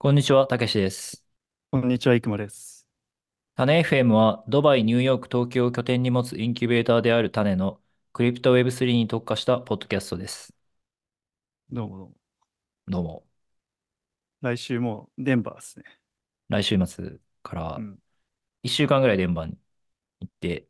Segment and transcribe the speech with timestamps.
[0.00, 1.24] こんにちは、たけしです。
[1.72, 2.86] こんにちは、いくまです。
[3.54, 7.80] 種 FM はドバイ、ニューヨーク、東京を拠点に持つインキュベーターである種の
[8.14, 10.52] クリプト Web3 に特化したポッドキャストです。
[11.70, 12.14] どうもどうも。
[12.88, 13.26] どうも。
[14.42, 15.84] 来週もデンバーですね。
[16.48, 17.98] 来週末からうん。
[18.64, 19.58] 1週間ぐらいデンバーに
[20.20, 20.68] 行って、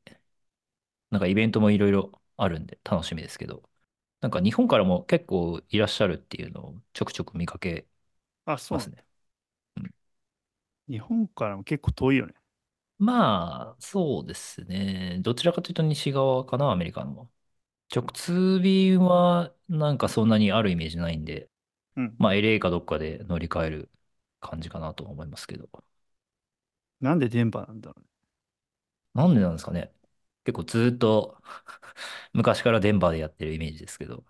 [1.11, 3.69] なんかイベントもいろいろあるんで楽しみですけど、
[4.21, 7.89] なんか日本からも結構いらっしゃるっていうのをちょくちょく見かけ
[8.45, 8.91] あ、そうなんだ。
[8.91, 9.05] ますね。
[10.91, 12.35] うん、日本からも結構遠いよね。
[12.99, 15.19] まあ、そうですね。
[15.23, 17.31] どちらかというと西側かな、アメリカの。
[17.95, 21.51] 直通便はなんかそんなにあるイメージないんで、
[21.97, 22.17] うん。
[22.19, 23.91] まあ LA かどっかで乗り換える
[24.41, 25.69] 感じかなと思いますけど。
[27.01, 28.07] なんでデンバーなんだろうね。
[29.15, 29.93] なんでなんですかね。
[30.45, 31.43] 結構ずーっと
[32.33, 34.25] 昔からデンバーでやってるイメージですけど。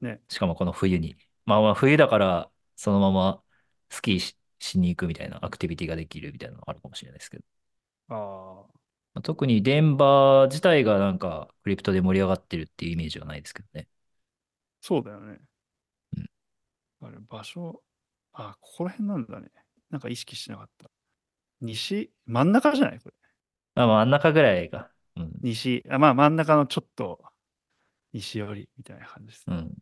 [0.00, 0.20] ね。
[0.28, 1.16] しかもこの冬に。
[1.44, 3.42] まあまあ冬だからそのまま
[3.90, 7.44] スキーし、しに行くみたいなアクティビティができるみたいなのがあるかもしれないですけど。
[8.10, 8.72] ああ、
[9.14, 13.88] まあ特にデンバー自体がなんかクリプトで盛り上がってるっていうイメージはないですけどね。
[14.80, 15.40] そうだよね。
[16.16, 17.06] うん。
[17.08, 17.82] あれ、場所、
[18.32, 19.48] あ、ここら辺なんだね。
[19.90, 20.90] なんか意識しなかった。
[21.60, 23.00] 西、真ん中じゃない？
[23.00, 23.14] これ。
[23.74, 24.90] まあ真ん中ぐらいが。
[25.16, 25.32] うん。
[25.42, 27.22] 西、あ、まあ真ん中のちょっと
[28.12, 29.56] 西寄りみたいな感じですね。
[29.56, 29.72] うん。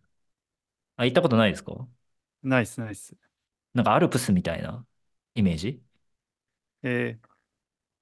[0.97, 1.73] あ、行ったことないですか？
[2.43, 3.17] ナイスナイス。
[3.79, 4.87] なんかアルプスみたいな
[5.35, 5.83] イメージ？
[6.83, 7.29] えー、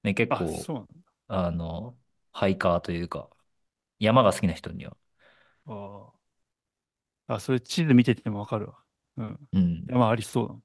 [0.03, 0.91] ね、結あ、構、そうなんだ。
[1.27, 1.97] あの、
[2.31, 3.29] ハイカーというか、
[3.99, 4.97] 山が好きな人には、
[5.67, 6.11] あ
[7.27, 8.77] あ、あ、それ地図見ててもわかるわ。
[9.17, 9.49] うん。
[9.53, 10.63] うん、山ありそうだもん。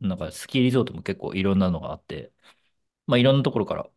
[0.00, 2.32] なんかスキーリゾートも結構いろんなのがあって、
[3.06, 3.90] まあいろんなところから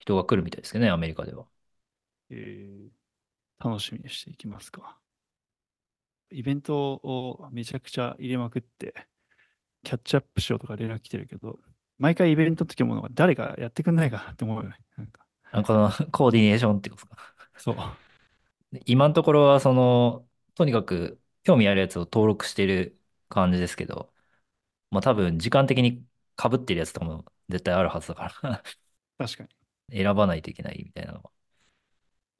[0.00, 1.48] 人が来るみたいですけどね、アメリカでは。
[2.30, 2.88] えー
[3.60, 5.00] 楽しみにしていきますか。
[6.30, 8.94] イベントをめちゃくちゃ入れまくって、
[9.88, 11.58] キャッチアップしようとか連絡来てるけど、
[11.98, 14.76] 毎回イベントの時も誰かやってくんないかなって思うよね。
[14.98, 15.24] なんか、
[15.66, 17.22] このコーディネーションっていうことで
[17.56, 17.72] すか。
[17.72, 17.76] そう。
[18.70, 23.00] で今のところは、その、とにかく興味あるやつを登録してる
[23.30, 24.12] 感じですけど、
[24.90, 26.04] まあ多分時間的に
[26.38, 28.62] 被ってるやつとかも絶対あるはずだから
[29.16, 29.48] 確かに。
[29.90, 31.30] 選ばないといけないみたいなのは。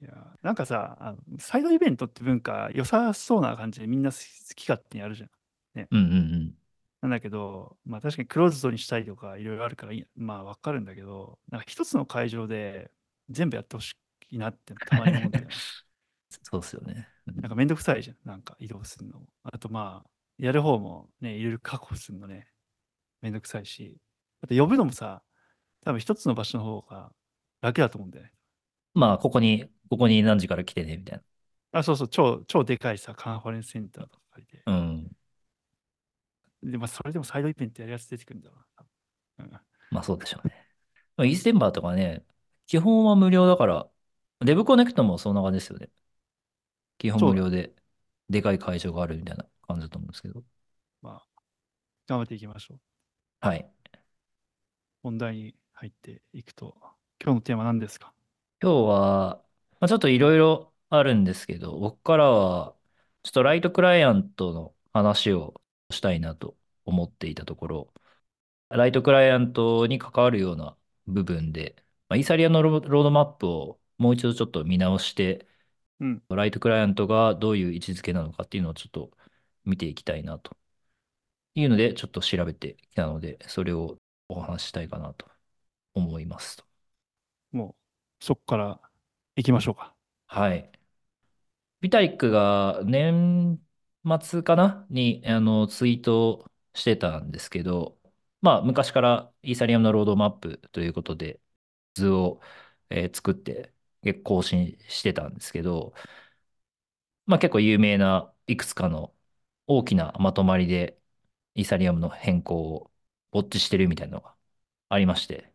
[0.03, 0.11] いや、
[0.43, 4.17] なんかさ、あのサイドイベントって文化良さそうな感じでみんな好
[4.55, 5.29] き勝手にやるじゃん。
[5.73, 5.87] ね。
[5.89, 6.58] うんうん
[7.01, 12.91] なんだけど、まあ確かにクローズドにしたいとかいろいろあるからいい、まあわかるんだけど、なんか一つの会場で
[13.29, 13.93] 全部やってほし
[14.29, 15.51] いなってたまに思うんだよね。
[16.43, 17.07] そうっすよね。
[17.27, 18.17] うんなんかめんどくさいじゃん。
[18.25, 19.27] なんか移動するのも。
[19.43, 20.09] あとまあ、
[20.39, 22.47] やる方もね、いろいろ確保するのね、
[23.21, 23.97] めんどくさいし。
[24.41, 25.21] あと呼ぶのもさ、
[25.83, 27.11] 多分一つの場所の方が
[27.61, 28.33] 楽だと思うんだよね。
[28.93, 31.21] まあ、ここに、ここに何時から来てね、みたい
[31.71, 34.63] あ、そうそう、超、超でかいさ、カンファレンスセンターとか借りて。
[34.65, 34.73] な。
[34.73, 35.11] うん。
[36.63, 38.55] で、まあ、それでもサイドイベントやるやつ出てくるんだな。
[39.39, 39.51] うん、
[39.91, 40.65] まあ、そうでしょうね。
[41.17, 42.23] まあイーステンバーとかね、
[42.67, 43.87] 基本は無料だから、
[44.41, 45.89] デブコネクトもそんな感じですよね。
[46.97, 47.29] 基本。
[47.29, 47.73] 無料で、
[48.29, 50.43] でかい会場があるみたいな感じだと思うんですけど。
[51.01, 51.25] まあ、
[52.07, 52.79] 頑張っていきましょう。
[53.41, 53.69] はい。
[55.01, 56.75] 本題に入っていくと、
[57.23, 58.13] 今日のテーマ何ですか？
[58.61, 59.41] 今日は、
[59.79, 62.75] まあ、ちょっといろいろあるんですけど、僕からは、
[63.23, 65.61] ちょっとライトクライアントの話を
[65.91, 67.93] したいなと思っていたところ、
[68.69, 70.77] ライトクライアントに関わるような
[71.07, 71.75] 部分で、
[72.09, 75.47] まあ、イーサリアのロロードマップをもう一度ちょっと見直して、
[75.99, 76.21] うん。
[76.29, 79.11] ライトクライアントがどういう位置づけなのかっていうのをちょっと
[79.65, 80.57] 見ていきたいなと
[81.55, 83.97] いうので、ちょっと調べてきたので、それを
[84.29, 85.27] お話ししたいかなと
[85.95, 86.65] 思いますと。
[87.51, 87.75] も
[88.21, 88.79] う、そこから
[89.35, 89.95] 行きましょうか。
[90.27, 90.71] はい。
[91.81, 93.59] ビタリックが年
[94.05, 94.85] 末かな？
[94.89, 97.97] にあのツイートしてたんですけど、
[98.41, 101.39] まあ昔からイーサリアムのロードマップということで
[101.95, 102.41] 図を、
[102.89, 103.73] えー作って
[104.03, 105.93] 結構更新してたんですけど、
[107.25, 109.13] まあ結構有名ないくつかの
[109.67, 110.99] 大きなまとまりで
[111.55, 112.91] イーサリアムの変更を
[113.33, 114.35] ウォッチしてるみたいなのが
[114.89, 115.53] ありまして、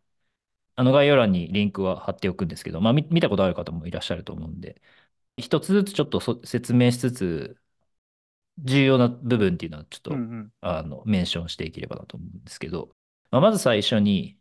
[0.75, 4.81] あの概要欄にリンクは貼っておくんですけど、まあ見見たことある方もいらっしゃると思うんで、
[5.37, 7.61] 一つずつちょっとそ説明しつつ、
[8.59, 10.53] 重要な部分っていうのはちょっと、うんうん。
[10.61, 12.89] あの、メンションしていければなと思うんですけど、
[13.31, 14.37] まあ、まず最初に、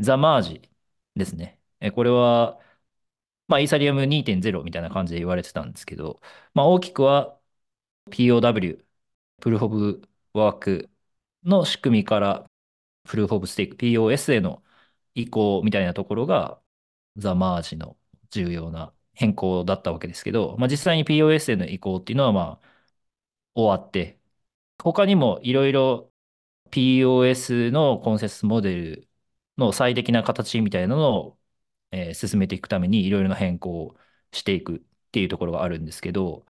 [0.00, 0.70] ザ・マージ
[1.16, 1.60] ですね。
[1.80, 2.60] えこれは、
[3.48, 6.20] まあ、イーサリアム2.0みたいな感じで言われてたんですけど、
[6.54, 7.38] まあ、大きくは
[8.10, 8.84] POW、
[9.40, 10.02] プルーフ・オブ・
[10.34, 10.90] ワーク
[11.44, 12.46] の仕組みから
[13.04, 14.62] プルーフ・オブ・ステーク、POS への
[15.14, 16.60] 移行みたいなところが、
[17.16, 17.98] ザ・マージの
[18.30, 22.68] 重要な変更だったわけですけど、まあ、実際に POS への移行っていうのは、まあ、
[23.54, 24.18] 終わって、
[24.82, 26.12] 他にもいろいろ
[26.70, 29.08] POS のコンセスモデル
[29.58, 31.38] の最適な形みたいなのを、
[31.92, 33.96] えー進めていくためにいろいろな変更を
[34.32, 34.80] していくっ
[35.12, 36.46] ていうところがあるんですけど、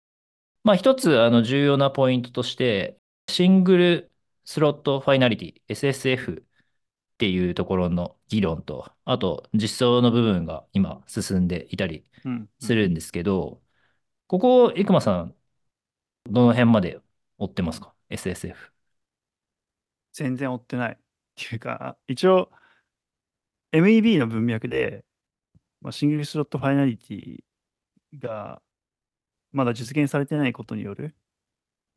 [0.63, 2.99] まあ一つあの重要なポイントとして、
[3.29, 4.11] シングル
[4.45, 12.49] スロットファイナリティ、SSF っていうところの議論と、あと実装の部分が今進んでいたりうん。
[12.59, 13.61] するんですけど、
[14.27, 15.36] ここ、生駒さん、
[16.29, 17.00] どの辺まで
[17.38, 18.56] 追ってますか ?SSF。
[20.13, 20.94] 全然追ってない。
[20.94, 20.97] っ
[21.35, 22.51] ていうか、 一応、
[23.71, 25.06] MEB の文脈で、
[25.81, 27.44] まあ、シングルスロットファイナリティ
[28.19, 28.62] が
[29.51, 31.15] まだ実現されてないことによる、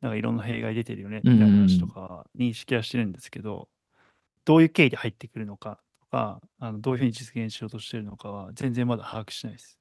[0.01, 3.69] なんかいろんな弊害出てるよねみたいな話とか認識はしてるんですけど、
[4.45, 9.79] どういう経緯で入ってくるのかとか、あのどういうふうに実現しようとしてるのかは全然まだ把握してないです。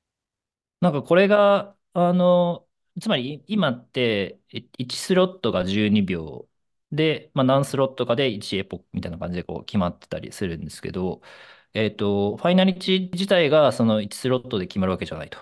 [0.81, 2.67] なんかこれが、あの、
[3.00, 4.40] つまり今って
[4.78, 6.48] 1スロットが12秒
[6.92, 11.22] で、まあ、何スロットかで1エポックみたいな感じでこう決まってたりするんですけど、
[11.75, 15.38] えっと、ファイナリティ自体がその1スロットで決まるわけじゃないと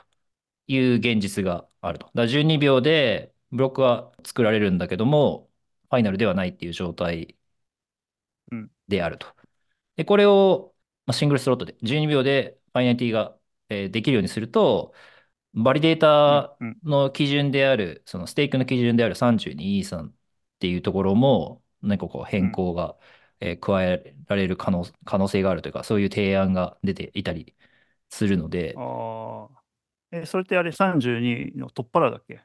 [0.68, 2.06] いう現実があると。
[2.06, 5.50] だから12秒でブロックは作られるんだけども、
[5.90, 7.36] ファイナルではないっていう状態
[8.52, 9.26] うんであると。
[9.96, 10.74] で、これを
[11.06, 13.38] まあシングルスロットで12秒でファイナリティが
[13.70, 14.94] えーできるようにすると、
[15.54, 20.14] バリデータの基準である、そのステークの基準である32イーサンっ
[20.58, 22.98] ていうところも、何かこう変更が、
[23.40, 27.56] えー加えられる可能可能性があるというか、そういう提案が出ていたり
[28.10, 29.62] するので、ああ。
[30.12, 32.42] え、それってあれ32の取っ払うだっけ？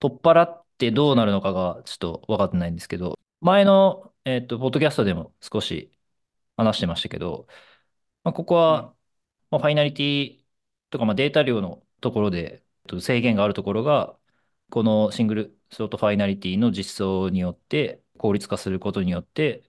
[0.00, 5.92] 取っ払ってどうなるのかがちょっと分かってないんですけど、前の、えっと、ポッドキャストでも少し
[6.56, 7.46] 話してましたけど、
[8.24, 8.92] まあ、ここは、うん。
[9.50, 10.44] まあ、ファイナリティ
[10.90, 14.18] とか、まあ、データ量のところでえっと制限があるところが、
[14.70, 19.64] このシングルスロットファイナリティの実装によって効率化することによって、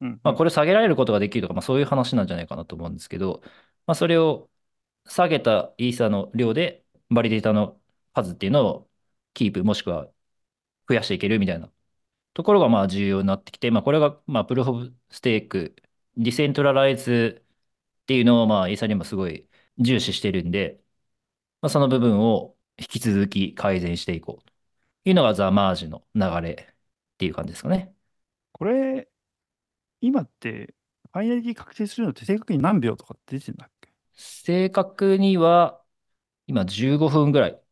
[0.00, 0.20] うん。
[0.22, 3.40] まあ、これを下げられることができるとか、まあ、そういう話なんじゃないかなと思うんですけど、
[3.86, 4.50] まあ、それを
[5.06, 7.80] 下げたイーサの量でバリデータの
[8.14, 8.90] 数っていうのを
[9.34, 10.10] キープもしくは
[10.88, 11.72] 増やしていけるみたいな
[12.34, 15.76] ところがまあ重要になってきて、まあ、これがまあ Proof of Stake、
[16.16, 17.44] decentralize
[18.02, 19.48] っていうのをまあイーサリアムはすごい
[19.78, 20.80] 重視してるんで、
[21.60, 24.52] まあ、その部分を引き続き改善していこうと
[25.06, 26.76] いうのがザ・マージの流れっ
[27.18, 27.94] ていう感じですかね。
[28.52, 29.08] これ、
[30.02, 30.74] 今って、
[31.12, 33.92] finality 確定するのって正確に何秒とかって出てんだっけ？
[34.14, 35.82] 正確には
[36.46, 37.62] 今15分ぐらいっ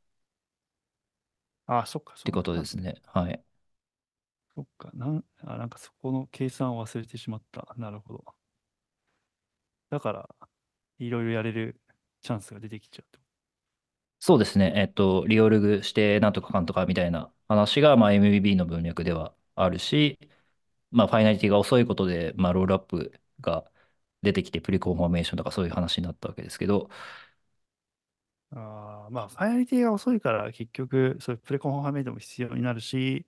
[1.66, 2.32] ああ、そっか、っか。
[2.32, 3.00] ことですね。
[3.06, 3.42] はい。
[4.54, 7.74] そっか、なんあなんかそこの計算を忘れてしまった。
[7.76, 8.24] なるほど。
[9.90, 10.28] だから、
[10.98, 11.80] いろいろやれる
[12.22, 13.20] チャンスが出てきちゃうと？
[14.28, 14.72] そうですね。
[14.76, 20.18] えっと、リオルグしてなんとかかんとかみたいな話が、まあ、MVB の文脈ではあるし、
[20.90, 23.70] まあ、ファイナリティが遅いことで、まあ、ロールアップが
[24.22, 26.90] 出てきて、プリコンフォーメーションとかそういう話になったわけですけど、
[28.50, 33.26] あーまあ、 finality が遅いから、結局、そういう preconfirmation も必要になるし、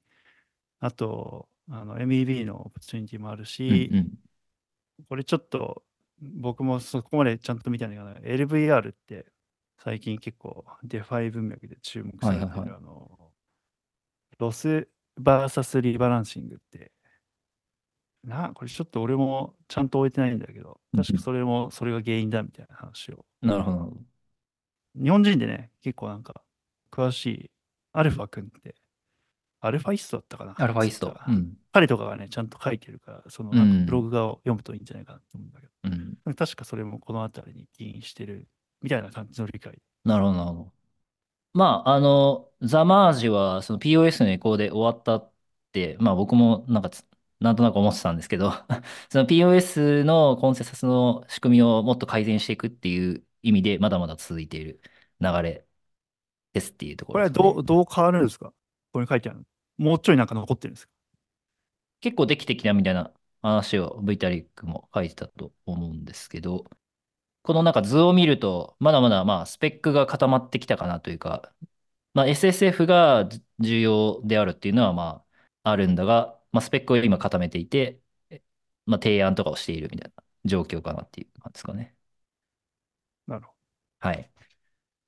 [0.81, 4.19] あと、あの MEB のオプチュニティもあるうんし、うん。
[5.09, 5.85] これちょっと、
[6.21, 9.27] 僕もそこまでちゃんと見たんだけど、LVR って
[9.79, 13.11] 最近結構 DeFi 文脈で注目されてる、はいはいはいあの、
[14.39, 16.93] loss versus rebalancing って、
[18.25, 23.25] な、これちょっと俺もちゃんと追えてないんだけど、確かそれも、それが原因だみたいな話を。
[23.41, 24.01] なるほどなるほど。
[25.03, 26.43] 日本人でね、結構なんか、
[26.91, 27.51] 詳しい
[27.93, 28.75] アルファ君って、
[29.61, 31.17] アルファイストだったかなアルファイスト。
[31.27, 31.57] うん。
[31.73, 35.73] 彼とかがね、ちゃんと書いてるから、そのうんなんかブログを読むといいんじゃないかなと思うんだけど、
[36.27, 36.35] うん。
[36.35, 38.49] 確かそれもこの辺りに起因してる
[38.83, 39.79] みたいな感じの理解。
[40.05, 40.73] なるほど、なるほど。
[41.55, 45.33] まあ、あの、ザ・マージは、その POS の移行で終わったっ
[45.73, 47.07] て、まあ僕もなんかつ、
[47.41, 48.53] なんとなく思ってたんですけど、
[49.11, 54.83] その POS のコンセンサスの仕組みをもっと改善していくっていう意味で、まだまだ続いている
[55.21, 55.67] 流れ
[56.55, 58.47] ですっていうとここれはろですどうどう変わるんですか？
[58.49, 58.55] こ
[58.95, 59.45] こに書いてあるの。
[59.79, 60.93] もうちょいなんか残ってるんですか？
[62.01, 66.65] 結構できてきたみたいな話を v タリックも書いてたと思うんですけど、
[67.49, 71.51] このなんか図を見ると、まだまだまあスペックが固まってきたかなというか、
[72.13, 75.25] まあ、SSF がじ重要であるっていうのはま
[75.65, 78.43] ああるんだが、まあ、スペックを今固めていて、え
[78.87, 81.97] まあ、提案とかをしているみたいな状況かなっていう感じですかね。
[83.27, 83.55] なるほ
[84.01, 84.31] はい。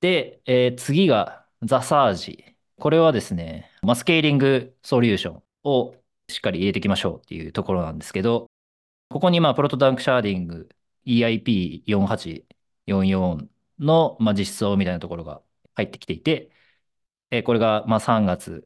[0.00, 2.56] で、えー次がザ・サージ。
[2.78, 5.94] これはですね、まあ、 scaling solution を
[6.28, 8.50] しっかり入れていきましょうっていうところなんですけど、
[9.10, 10.68] ここにまあ Proto-Danksharding
[11.16, 15.42] EIP4844 のまあ実装みたいなところが
[15.74, 16.50] 入ってきていて、
[17.30, 18.64] えこれがまあ3月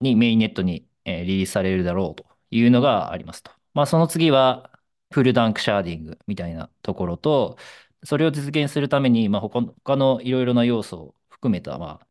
[0.00, 3.50] にメインネットにえリリースされるだろうというのがありますと。
[3.74, 4.72] まあ、その次は、
[5.12, 7.56] Full Danksharding みたいなところと、
[8.04, 12.06] それを実現するために、まあ、他のいろいろな要素を含めた、まあ、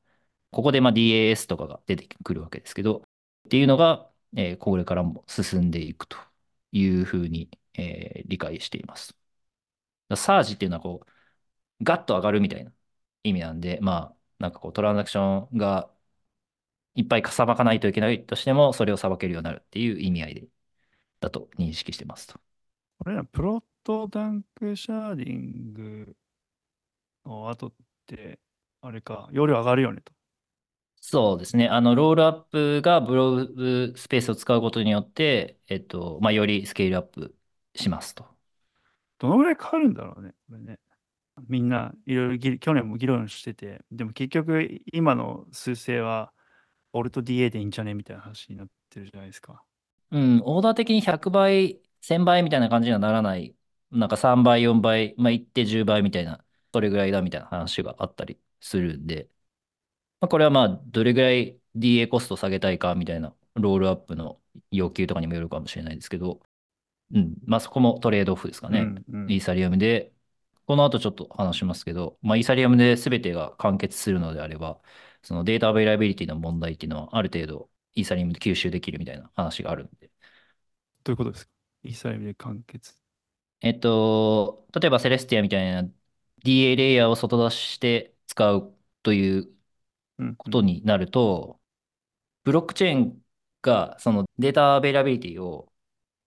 [0.51, 3.03] ここでま DAS とかが出てくるわけですけど、
[3.45, 6.17] っていうのが、えーこれからも進んでいくと
[6.71, 9.17] いうふうに、えー理解しています。
[10.15, 11.01] サージっていうのはこ
[11.79, 12.73] う、ガッと上がるみたいな
[13.23, 15.91] 意味なんで、まあ、なんかこう、トランザクションが
[16.95, 20.47] いっぱいさばかないといけないとしても、それをさばけるようになるっていう意味合いで、
[21.21, 22.39] だと認識してますと。
[22.99, 26.15] これら Proto-Danksharding
[27.25, 27.73] の後っ
[28.07, 28.39] て、
[28.81, 30.13] あれか、容量上がるよねと。
[30.99, 31.67] そうですね。
[31.69, 37.35] あの、ロールアップが blob space を使うことによって、えっと、まあ、よりスケールアップ
[37.75, 38.36] しますと。
[39.19, 40.79] どのぐらい変わるんだろうね、これね。
[41.47, 46.31] みんないろいろ去年も議論してて、でも結局今の数勢は、
[46.93, 49.63] オルト DA でいいんじゃねみたいな話になってるじゃないですか。
[50.11, 53.55] うん、オーダー的に100倍、1000倍みたいな感じにはならない。
[53.91, 56.43] なんか3倍、4倍、まあ、いって10倍みたいな、
[56.73, 59.29] それぐらいだみたいな話があったりするんで、
[60.19, 66.41] まあ、これはまあ、どれぐらい DA コスト下げたいかみたいな、ロールアップの要求とかにもよるかもしれないですけど、
[67.13, 68.81] うん、まあそこもトレードオフですかね。
[68.81, 70.13] うんうんイーサリアムで、
[70.65, 74.81] この後ちょっと話しますけど、まあ、イーサリアムで全てが完結するのであれば、
[75.21, 80.11] その data availability の問題っていうのはある程度イーサリアムで吸収できるみたいな話があるんで。
[81.03, 81.51] どういうことですか？
[81.83, 82.95] イーサリアムで完結。
[83.61, 85.89] えっと、例えばセレスティアみたいな
[86.43, 89.49] DA レイヤーを外出して使うという
[90.19, 91.59] うんことになると、
[92.43, 93.25] ブロックチェーン
[93.61, 95.71] がその data availability を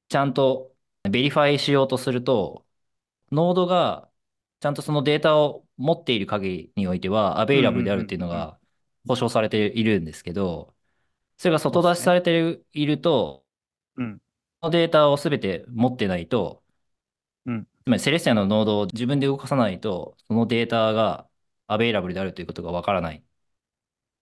[0.08, 0.69] ちゃんと
[1.08, 2.66] verify しようとすると、
[3.32, 4.10] ノードが
[4.60, 8.60] ちゃんとそのデータを持っている限りにおいては available であるっていうのが
[9.08, 10.74] 保証されているんですけど、
[11.38, 13.46] それが外出しされていると、
[13.96, 14.20] うん。
[14.62, 16.62] そのデータを全て持ってないと、
[17.46, 21.28] うんつまりセレスティアのノードを自分で動かさないと、そのデータが
[21.66, 23.24] アベイラブルであるということがわからない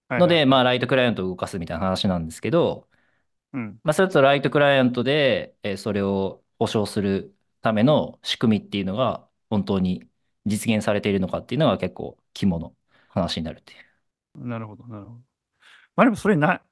[0.09, 2.89] はいはいので、まあ、ライトクライアントを動かすみたいな話なんですけど、
[3.53, 3.81] うん。
[3.85, 10.09] まあ、それとライトクライアントで、えーそれを保証するための仕組みっていうのが本当に
[10.47, 12.75] 実現されているのかっていうのが結構肝の
[13.09, 14.47] 話になるっていう。
[14.49, 15.21] なるほど、なるほど。
[15.97, 16.63] まあでもそれな、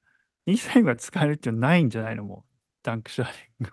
[0.47, 2.25] イーサリアムが使えるっていうのはないんじゃないの？
[2.25, 2.53] もう、
[2.83, 3.73] ダンクシャーリング。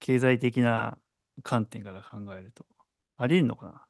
[0.00, 0.98] 経済的な
[1.42, 2.66] 観点から考えると。
[3.16, 3.86] ありえるのかな？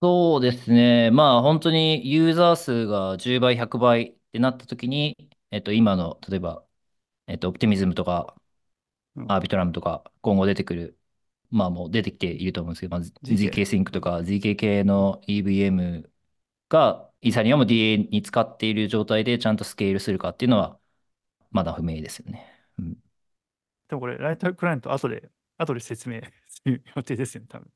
[0.00, 1.10] そうですね。
[1.10, 5.16] まあ本当にユーザー数が10倍、100倍ってなった時に、
[5.50, 6.64] えっと今の例えば、
[7.26, 8.37] えっとオプティミズムとか
[9.22, 10.98] うんアービトラムとか今後出てくる、
[11.50, 16.08] まあもう出てきていると思うんですけど、まあ、ZK クとか ZK 系の EVM
[16.68, 20.78] がイーサリアムを DA に使っている状態でちゃんとスケールするかっていうのは
[21.50, 22.46] まだ不明ですよね。
[22.78, 22.96] うん、
[23.88, 27.70] でもこれ、ライトクライアント後で、後で説明 する予定ですよね、多分。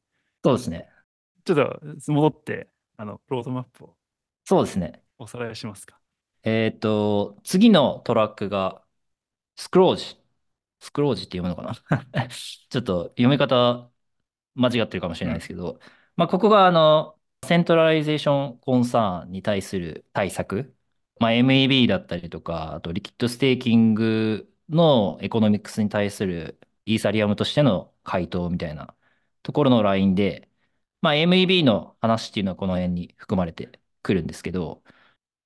[0.44, 0.88] そうですね。
[1.44, 3.96] ちょっと戻って、あの、ロードマップを
[4.44, 5.02] そうですね。
[5.18, 5.98] おさらいしますか。
[6.42, 8.82] えっと、次のトラックが
[9.56, 10.21] スクロージ。
[10.82, 11.62] スクロージって読むのか
[12.12, 12.28] な？
[12.28, 13.90] ちょっと読み方
[14.54, 15.80] 間違ってるかもしれないですけど、
[16.16, 20.76] まあ、ここがあの、セントラリゼーションコンサーンに対する対策、
[21.18, 28.94] まあ、MEB だったりとか、あと liquid staking の economics に対するイーサリアムとしての回答みたいな
[29.42, 30.48] ところのラインで、
[31.00, 34.82] まあ、MEB の話っていうのはこの辺に含まれてくるんですけど、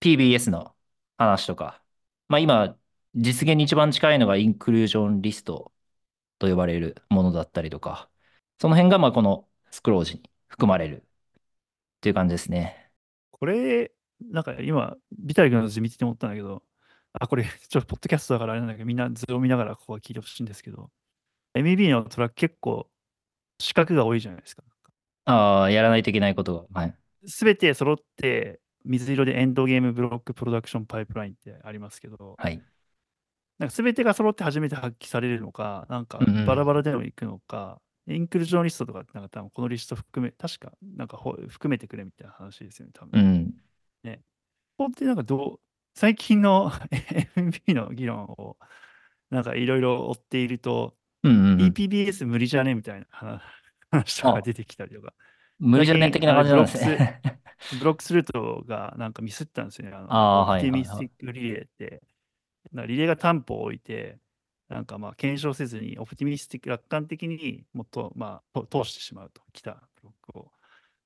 [0.01, 0.77] PBS の
[1.19, 1.83] 話とか、
[2.29, 2.79] まあ、今、
[3.17, 5.73] 実現に一番近いのが inclusion list
[6.39, 8.11] と呼ばれるものだったりとか、
[8.61, 11.05] その辺がまあこの Scourge に含まれるっ
[12.01, 12.91] ていう感じですね。
[13.31, 16.63] これ、なんか今、ビタリ君の図見てて思ったんだけど、
[17.13, 20.91] あ、これ、ちょっとポッドキャストだからあれなんだけど、みんな図を見ながらここは聞いてほしいんですけど、
[21.55, 22.89] MEB のトラック結構、
[23.59, 24.63] 四角が多いじゃないですか。
[25.25, 26.81] ああ、やらないといけないことが。
[26.81, 26.97] はい。
[27.27, 32.63] すべて揃って、水色でエンドゲームブロックプロダクションパイプラインってありますけど、はい。
[33.59, 43.21] なんか全てが揃って初めて発揮されるのか、なんかうんうんバラバラでもいくのか、インクルージョンリストとかってなんか多分このリスト含め、確かなんかほ含めてくれみたいな話ですよね、多う分。
[43.23, 43.55] ん。
[44.79, 45.61] ここってなんかどう、
[45.95, 46.71] 最近の
[47.37, 48.59] MB の議論を
[49.31, 51.61] なんかいろいろ追っていると、うんうんうん。
[51.69, 53.41] EPBS 無理じゃねみたいな話
[53.91, 55.15] 話とか出てきたりとか、
[55.59, 56.11] 無理じゃね？
[56.11, 57.23] 的な感じなんですね。
[57.79, 59.97] ブロックスルートがなんかミスったんですよね。
[59.97, 62.03] あのオプティミスティックリレーって、
[62.73, 64.19] リレーが担保を置いて、
[64.69, 70.53] なんかまあ検証せずに、オプティミスティック、楽観的にもっとまあと通してしまうと、来たブロックを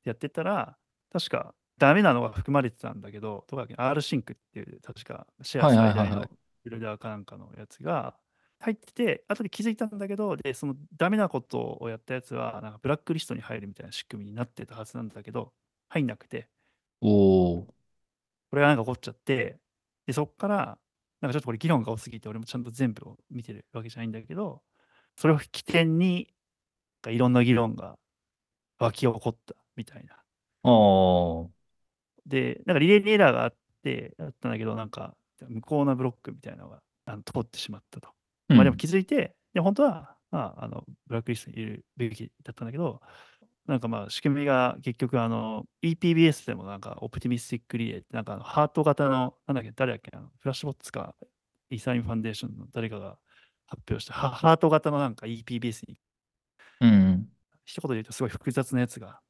[0.04, 0.76] やってたら、
[1.12, 6.26] 確かダメなのが含まれてたんだけど、とか R シンクっていう、確かシェア最大の
[6.64, 8.16] ビルダーかなんかのやつが、
[8.60, 15.52] 入ってて、後で気づいたんだけど、で、そのダメなことをやったやつは、なんかブラックリストに入るみたいな仕組みになってたはずなんだけど、
[15.88, 16.48] 入んなくて、
[17.00, 17.66] おお。
[18.50, 19.58] これがなんか起こっちゃって、
[20.06, 20.78] で、そっから、
[21.20, 24.62] なんかちょっとこれ議論が多すぎて、俺もちゃんと全部を見てるわけじゃないんだけど、
[25.16, 26.32] それを起点に、
[27.08, 27.96] いろんな議論が
[28.78, 30.16] 湧き起こったみたいな。
[32.26, 35.14] で、なんかリレーにエラーがあって、だったんだけど、なんか
[35.48, 38.08] 無効なブロックみたいなのがあの通ってしまったと。
[38.48, 43.00] まあでも気づいて、で本当は、まあ、あのブラックリストに入れるべきだったんだけど、
[43.66, 51.14] なんかまあ仕組みが結局あの EPBS でもなんかオプティミスティックリレーってなんかハート型の、なんだっけ、誰だっけ、あのフラッシュボッツか、
[51.70, 53.18] イーサリンファンデーションの誰かが
[53.66, 55.98] 発表したハハート型のなんか EPBS に
[56.80, 57.28] うん。
[57.64, 59.20] 一言で言うとすごい複雑なやつが、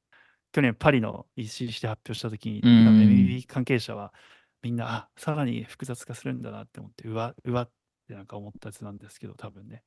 [0.52, 4.12] 去年パリの EC して発表したときに、うん今の MBB 関係者は
[4.62, 7.70] みんな、あさらに複雑化するんだなって思って、うわ、うわっ
[8.08, 9.82] てなんか思ったやつなんですけど、多分ね。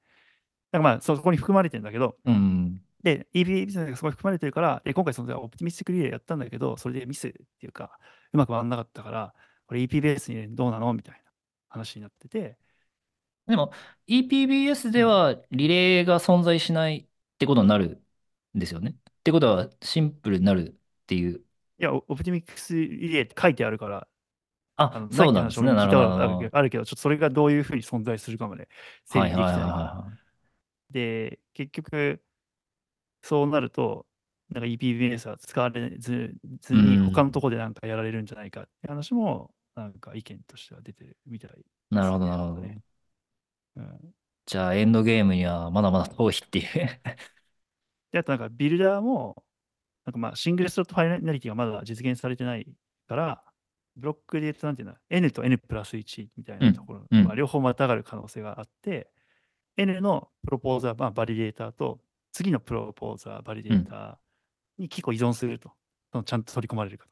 [0.71, 2.81] だからまあ、そこに含まれてるんだけど、うん。
[3.03, 7.99] で、EBA ビジネスがすごい含まれてるから、で今回そのオプティミスティックリレーやったんだけど、それでミスっていうか、
[8.31, 9.33] うまく回らなかったから、
[9.67, 11.21] これ EP ベースにどうなのみたいな
[11.69, 12.57] 話になってて、
[13.47, 13.73] でも、
[14.07, 17.07] EPBS ではリレーが存在しないっ
[17.37, 18.01] てことになる
[18.55, 18.91] んですよね？
[18.91, 21.41] ってことは、シンプルになるっていう。
[21.79, 24.07] いや、オオプティミックスリレーって書いてあるから、
[24.75, 25.73] ああの、そうなんですね。
[25.73, 26.49] なるほど。
[26.51, 28.69] あるけどちょっとそれがどういうふうに存在するかまで
[29.05, 30.07] 整理できてはいはいはいな
[30.89, 32.21] いで、結局、
[33.23, 34.05] そうなると、
[34.49, 41.63] なんか EPBS は使われずずに、うん他のとこでなんかやられるんじゃないかって話も、なんか意見としては出てるみたいね。
[41.91, 41.95] い。
[41.95, 42.61] なるほど、なるほど。
[42.61, 42.81] ね
[43.75, 43.99] うん、
[44.45, 46.65] じゃあ、エンドゲームにはまだまだ遠いっていう。
[48.11, 49.43] で、あとなんかビルダーも、
[50.05, 52.67] なんかまあシングルスロットファイナリティがまだ実現されてない
[53.07, 53.43] から、
[53.95, 59.09] ブロックで言うとなんていうの、N と N プラス1みたいなところ、うんうんまあ、両方またがる可能性があって、
[59.77, 61.99] N の proposer、まあ、 validator と、
[62.33, 65.71] 次の proposer、 validator に結構依存すると。
[66.11, 67.11] そのちゃんと取り込まれるかと。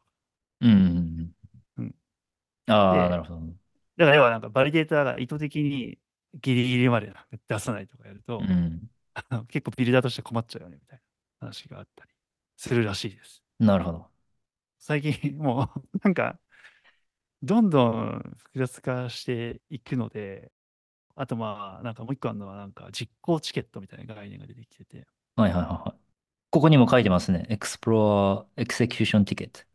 [0.62, 1.32] うん。
[1.78, 1.96] うん
[2.68, 3.42] ああ、でなるほど。
[3.98, 5.98] だから要はなんか validator が意図的に
[6.42, 7.14] ギリギリまで
[7.48, 8.90] 出さないとかやると、うん。
[9.48, 11.00] 結構 builder として困っちゃうよねみたい
[11.42, 12.12] な話があったり
[12.58, 13.44] するらしいです。
[13.60, 14.06] なるほど。
[14.80, 16.40] 最近もう なんか
[17.44, 20.52] どんどん複雑化していくので、
[21.16, 26.02] あとまあなんかもう一個あるのはなんか実行チケットみたいな概念が出てきてて、はいはいはいはい。
[26.50, 27.48] ここにも書いてますね。
[27.50, 29.66] Explore Execution Ticket。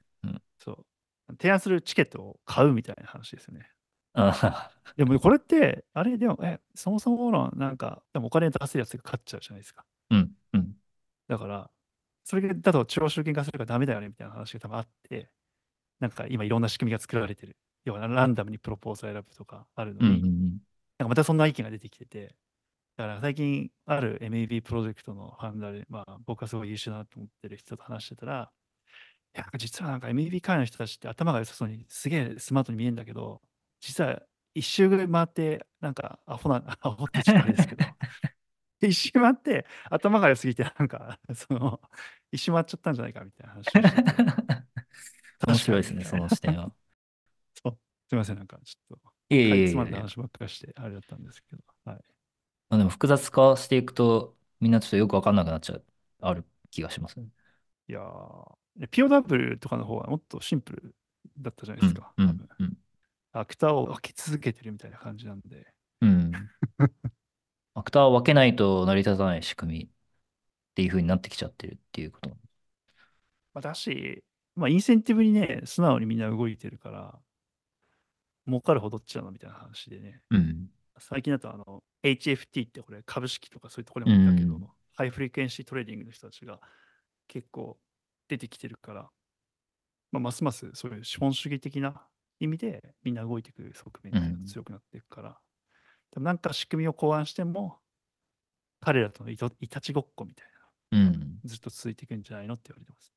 [0.59, 0.87] そう。
[1.33, 3.69] 提案するチケットを買うみたいな話ですよね。
[4.15, 9.85] あでもこれって、あれでも、え、そもそものなんか、でもお金出すやつが勝っちゃうじゃないですか。
[10.11, 10.33] うん。
[10.55, 10.75] うん。
[11.29, 11.71] だから、
[12.25, 15.31] それだと超集権化するからダメだよねみたいな話が多分あって、
[16.01, 17.57] なんか今いろんな仕組みが作られてる。
[17.85, 20.15] 要はランダムにプロポーズを選ぶとかあるのうん。
[20.15, 20.33] に、うん。
[20.99, 22.35] なんかまたそんな意見が出てきてて、
[22.97, 28.51] だから最近ある MAB プロジェクトのファンダーで、まあ僕はすごい優秀だなと思ってる人と話してたら、
[29.35, 33.43] いや、実はなんか MAB 会の人たちって頭が良さそうにすげえスマートに見えるんだけど、
[33.81, 34.23] 実は
[34.55, 37.85] 一周ぐらい回って、なんかアホな、アホって言ったらあれですけど、
[38.81, 41.81] 一周回って頭が良すぎて、なんか、その、
[42.33, 44.27] 一周回っちゃったんじゃないかみたいな話をしてて。
[45.47, 46.73] 面白いですね、その視点は。
[47.63, 47.79] そう。
[48.09, 52.05] すみません、なんかちょっと、いえいえいつまんだ話ばっかりして、あれだったんですけど、はい。
[52.69, 55.85] まあでも複雑化していくと、みんなちょっとよくわかんなくなっちゃう、
[56.21, 57.27] ある気がしますね。
[57.89, 60.95] いやー、で POW とかの方はもっとシンプル
[61.39, 62.13] だったじゃないですか。
[62.17, 62.77] うん多分うん
[63.33, 65.67] アクターを分け続けてるみたいな感じなんで。
[66.01, 66.33] うん。
[67.75, 69.89] アクターを分けないと成り立たない仕組みっ
[70.75, 72.31] ていう風になってきちゃってるっていうこと。
[72.31, 72.37] ま
[73.57, 74.25] あ、だし、
[74.55, 77.19] まあ、インセンティブにね、素直にみんな動いてるから、
[78.47, 80.23] 儲かる方行っちゃうのみたいな話でね。
[80.31, 80.71] うん。
[80.99, 86.59] 最近だとあの HFT ってこれ株式とかそういうところでも見たけど、うん high frequency trading の人たちが
[87.29, 87.77] 結構
[88.29, 89.11] 出てきてるから、
[90.11, 92.07] まあ、ますますそういう資本主義的な
[92.41, 95.39] 意味でみんな動いていく側面が強くなっていくから、
[96.13, 97.77] でもなんか仕組みを考案しても、
[98.81, 100.47] 彼らとのいたちごっこみたい
[100.93, 101.39] な、うん。
[101.45, 103.13] ずっと続いていくんじゃないのって言われてます。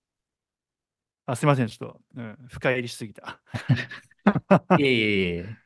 [1.27, 3.41] あ、すいません、ちょっと、うん、深入りしすぎた。
[4.79, 5.57] いえいえいえ。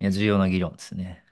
[0.00, 1.27] いや、重要な議論ですね。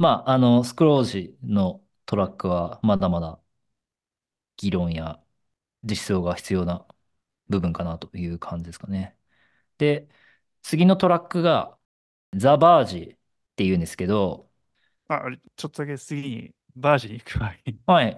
[0.00, 3.40] まあ、あの、スクロージのトラックはまだまだ
[4.56, 5.22] 議論や
[5.84, 6.86] 実装が必要な
[7.48, 9.16] 部分かなという感じですかね。
[9.78, 10.08] で、
[10.62, 11.78] 次のトラックが
[12.34, 13.18] ザ・バージっ
[13.56, 14.50] ていうんですけど、
[15.08, 15.24] あ、
[15.56, 18.16] ちょっとだけ次にバージに行く前に、はい。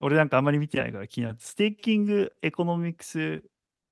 [0.00, 3.42] 俺なんかあんまり見てないから気になって、 staking economics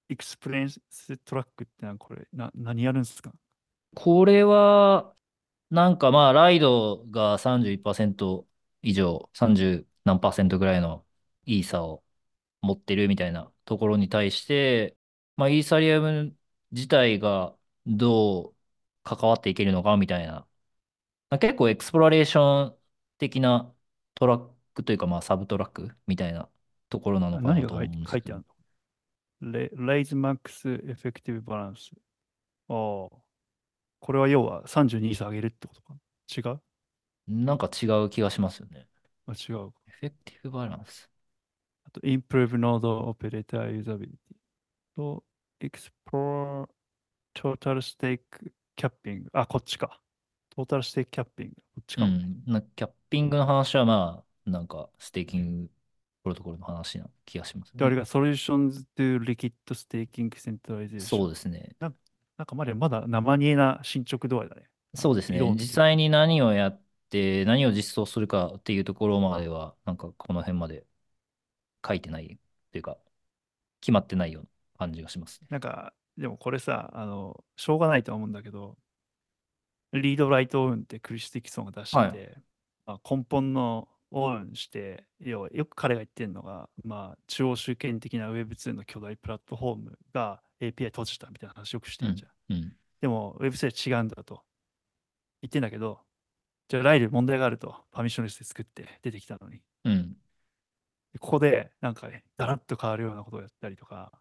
[0.08, 0.80] exploration
[1.24, 3.32] track ってなんかこれ、な何やるんですか？
[3.94, 5.15] これは、
[5.70, 8.46] なんかまあ、 Lido が31%
[8.82, 11.04] 以上、30何パーセントぐらいの
[11.44, 12.04] イーサを
[12.62, 14.96] 持ってるみたいなところに対して、
[15.36, 16.36] まあ、イーサリアム
[16.70, 18.54] 自体がどう
[19.02, 20.46] 関わっていけるのかみたいな、
[21.40, 22.78] 結構 exploration
[23.18, 23.72] 的な
[24.14, 26.48] トラックというか、まあ、サブトラックみたいな
[26.88, 28.12] ところなのかなと思いてうんですけど。
[28.12, 28.44] 書いてある
[29.42, 29.52] の？
[29.52, 31.90] レ、 raise max effective balance。
[32.68, 33.25] ああ。
[34.06, 35.96] これは要は32さ、上げるってことか？
[36.36, 36.60] 違う？
[37.26, 38.86] なんか違う気がしますよね。
[39.26, 39.72] あ、違う。
[39.88, 41.10] エフェクティブバランス。
[41.84, 44.10] あと、improve node operator usability
[44.94, 45.24] と、
[45.60, 46.68] explore
[47.34, 48.20] total stake
[48.76, 49.24] capping。
[49.32, 50.00] あ、こっちか。
[50.50, 51.54] トータルステークキャッピング。
[51.56, 52.04] こっちか。
[52.04, 52.44] うん。
[52.46, 55.70] なキャッピングの話はまあ、なんかステーキング
[56.22, 58.02] プロトコルの話な気がしますで、あれね。
[58.02, 60.30] が Solutions to Liquid Staking
[61.00, 61.26] そ Centralization。
[61.26, 61.74] うですね。
[61.80, 61.96] なん
[62.36, 64.68] なんかまだまだ生煮えな進捗度合いだね。
[64.94, 65.40] そうですね。
[65.54, 70.84] 実際に何をやって、何を実装するかっていうところまでは、なんかこの辺まで
[71.86, 72.28] 書いてないっ
[72.72, 72.98] ていうか、
[73.80, 75.48] 決まってないような感じがしますね。
[75.50, 78.76] なんか、でもこれさ、あの、しょうがないとは思うんだけど、
[79.92, 82.42] リードライトオンってクリス・ティキソンが出してて、はい
[82.86, 92.54] まあ、根本のオンして、要はよく彼が言ってるのが、まあ、中央集権的な Web2 の巨大プラットフォームが API 閉じたみたいな話よくしてうんんじゃん。。
[92.54, 92.72] うん。
[93.00, 94.42] でも Web3 は違うんだと
[95.42, 96.00] 言ってんだけど、
[96.68, 100.16] じゃあライル問題があると、パミッションレスで作って出てきたのに、うん。
[101.20, 104.12] ここでなんかね、ガラッと変わるようなことをやったりとか、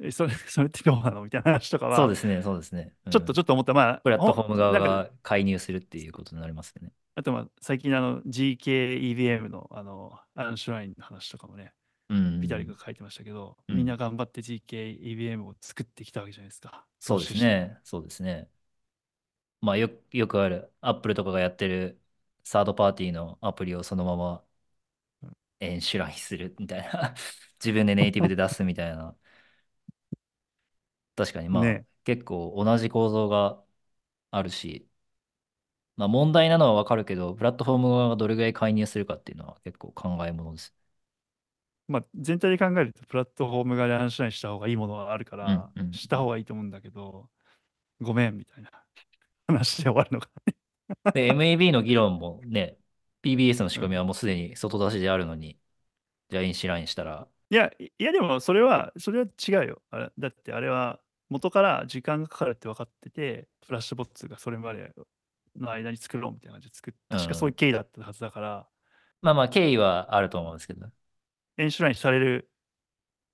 [0.00, 2.94] えそれ それってどうなのみたいな話とかは、そうですね、そうですね。
[3.10, 3.74] ちょっとちょっと思った。
[3.74, 6.92] まあ、プラットフォーム側が介入するっていうことになりますよね。
[7.16, 11.70] あとまあ、最近あの GKEVM のあのアンシュラインの話とかもね、うん。
[12.40, 16.86] ビタリが書いてましたけど、うんみんな頑張って GKEVM を作ってきたわけじゃないですか。
[16.98, 17.78] そうですね。
[17.84, 18.50] そうですね。
[19.60, 22.00] まあよ、よくある、アップルとかがやってる
[22.44, 24.44] サードパーティーのアプリをそのまま
[25.22, 27.14] うんエンシュラインするみたいな。
[27.64, 29.16] 自分でネイティブで出すみたいな。
[31.16, 33.62] 確かにまあ、ね結構同じ構造が
[34.30, 34.88] あるし、
[35.96, 40.74] まあ問題なのはわかるけど、プラットフォーム側がどれぐらい介入するかっていうのは結構考えものです。
[41.86, 45.92] まあ、全体で考えると、プラットフォーム側でアンシュラインした方がいいものはあるから、うんうん。
[45.92, 47.28] した方がいいと思うんだけど、
[48.00, 48.70] ごめんみたいな。
[49.46, 50.28] 話で終わるのか
[51.04, 51.12] な。
[51.12, 52.76] で、 MAB の議論もね、
[53.22, 55.58] PBS の仕組みはもうすでに外出しであるのに、
[56.30, 59.82] じゃあインシュラインしたら、いや、いやでもそれは、それは違うよ。
[59.90, 64.92] あれだってあれは元から時間がかかるって分かってて、フラッシュボッツがそれまで
[65.56, 68.66] の間に作ろうみたいな感じで作っうん確かそういう経緯だったはずだから、
[69.22, 70.86] まあまあ経緯はあると思うんですけど、
[71.58, 72.50] エンシュラインされる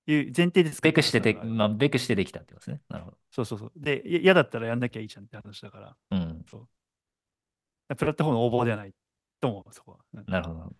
[0.07, 2.81] いう前提で作ベったクしてて、はずだからまあ、ベクしてできたってことですね。
[2.89, 3.17] なるほど。
[3.31, 3.73] そうそうそう。
[3.77, 6.45] で、い嫌だったらやんなきゃいいじゃんって話だから、うん。
[7.97, 8.93] プラットフォームの応募ではない
[9.41, 9.99] と思う、そこは。
[10.15, 10.61] うんだなるほど。
[10.61, 10.75] か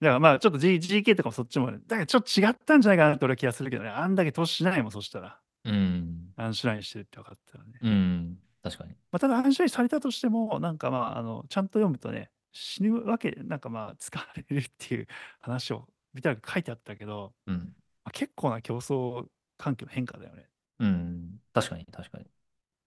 [0.00, 5.38] らまあ、ちょっと、G、GK とかもそっちもね、だからちょっと違ったんじゃないかなって俺は気がするけどね、あんだけ投資しないもん、そしたら。
[5.64, 6.32] うん。
[6.36, 7.72] アンシュラインしてるって分かったらね。
[7.82, 8.38] うん。
[8.62, 8.90] 確かに。
[8.90, 15.06] まあ、ただ、アンシュラインされたとしても、なんかまあ、あのちゃんと読むとね、死ぬわけ、なんかまあ、使われるっていう
[15.40, 17.74] 話を、ビタル書いてあったけど、うん。
[18.04, 19.26] まあ、結構な競争
[19.58, 20.48] 環境の変化だよね。
[20.78, 21.40] うん。
[21.52, 22.26] 確かに、確かに。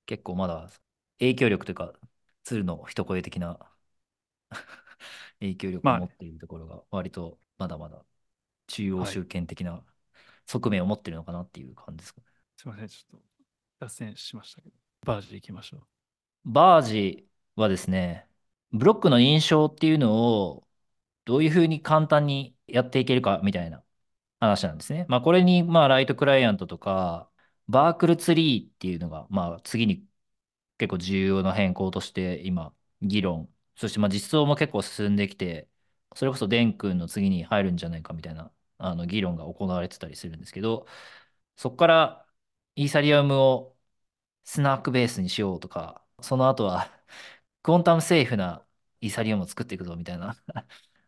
[0.05, 0.69] 結構まだ
[1.19, 1.93] 影響力というか、
[2.43, 3.59] 鶴の一声的な
[5.39, 8.03] 影響力まあを持っているところが、割とまだまだ
[8.67, 9.85] 中央はい集権的な
[10.47, 12.27] 側面を持っているのかなっていう感じですかね。
[12.57, 13.25] すいません、ちょっと
[13.79, 15.83] 脱線しましたけど、バージ行きましょう。
[16.45, 18.27] バージはですね、
[18.71, 20.67] ブロックの認証っていうのを
[21.25, 23.83] どういうふうに簡単にやっていけるかみたいな
[24.39, 25.05] 話なんですね。
[25.09, 27.29] まあこれにまあライトクライアントとか
[27.67, 30.07] バークルツリーっていうのがまあ次に
[30.77, 35.69] 結構重要な変更として今議論、そしてまあ実装も結構進んできて、
[36.15, 40.87] それこそデン君の次に入るんじゃないかみたいなあの議論が行われてたりするんですけど、
[41.57, 42.27] そこから
[42.75, 43.77] イーサリアムを
[44.45, 46.89] スナークベースにしようとか、その後は
[47.63, 48.65] クォンタムセーフな
[49.01, 50.35] イーサリアムを作っていくぞみたいな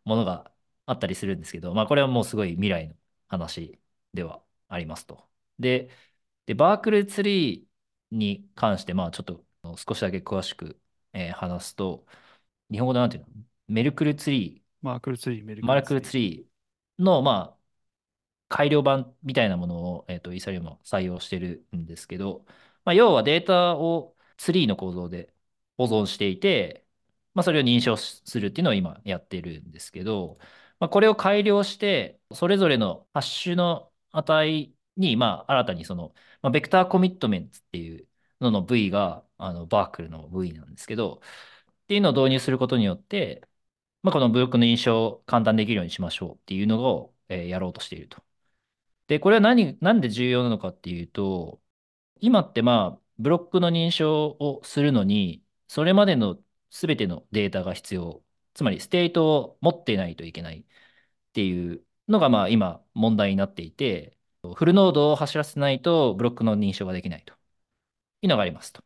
[0.05, 0.51] ものが
[0.85, 2.95] あったりするんですけど、まあこれはもうすごい未来の
[3.27, 3.79] 話
[4.13, 5.29] ではありますと。
[5.59, 5.89] で、
[6.45, 9.45] でバークルツリーに関して、まあちょっと
[9.77, 10.79] 少しだけ詳しく、
[11.13, 12.05] えー話すと、
[12.71, 13.29] 日本語でなんていうの？
[13.67, 17.59] メルクルツリー、マークルツリー、メルマルクルツリーの、まあ、
[18.49, 22.45] 改良版みたいなものを、えっと、イーサリアムは採用してるんですけど、
[22.85, 25.33] まあ、要はデータをツリーの構造で
[25.77, 26.84] 保存していて、
[27.35, 30.39] まあ、それを認証するっていうのを今やってるんですけど、
[30.79, 38.07] まあ、これを改良して、それぞれのハッシュの値に、まあ、新たにその、まあ、 vector commitment っていう
[38.41, 41.21] のの V があの Verkle の V なんですけど、
[41.83, 43.47] っていうのを導入することによって、
[44.03, 48.23] まあ、このブロックの認証を簡単できるようにしましょうっていうのを、えーやろうとしていると。
[49.07, 51.61] で、これは何、なんで重要なのかっていうと、
[52.21, 56.41] 今ってまあ、ブロックの認証をするのに、それまでの
[56.79, 58.23] 全てのデータが必要。
[58.53, 60.65] つまり、 state を持っていないといけないっ
[61.33, 64.17] ていうのがまあ今問題になっていて、
[64.55, 67.33] フルノードを走らせないとブロックの認証ができないと
[68.21, 68.83] いうのがありますと。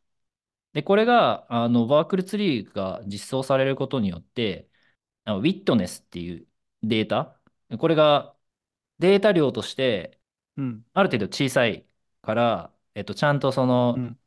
[0.74, 4.70] で、これが、あの、ワークルツリーが実装されることによって、
[5.26, 6.48] あのウィットネスっていう
[6.84, 7.40] データ、
[7.80, 8.36] これが
[9.00, 10.20] データ量として
[10.58, 10.86] うん。
[10.94, 11.88] ある程度小さい
[12.22, 14.20] から、えっと、ちゃんとそうの、ん。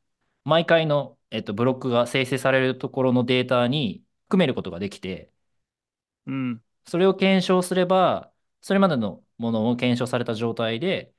[0.44, 5.32] 毎回の、えっと、ブロックが生成されるところのデータに含めることができて、
[6.26, 6.62] うん。
[6.86, 11.14] それを検証すれば、それまでのものを検証された状態で、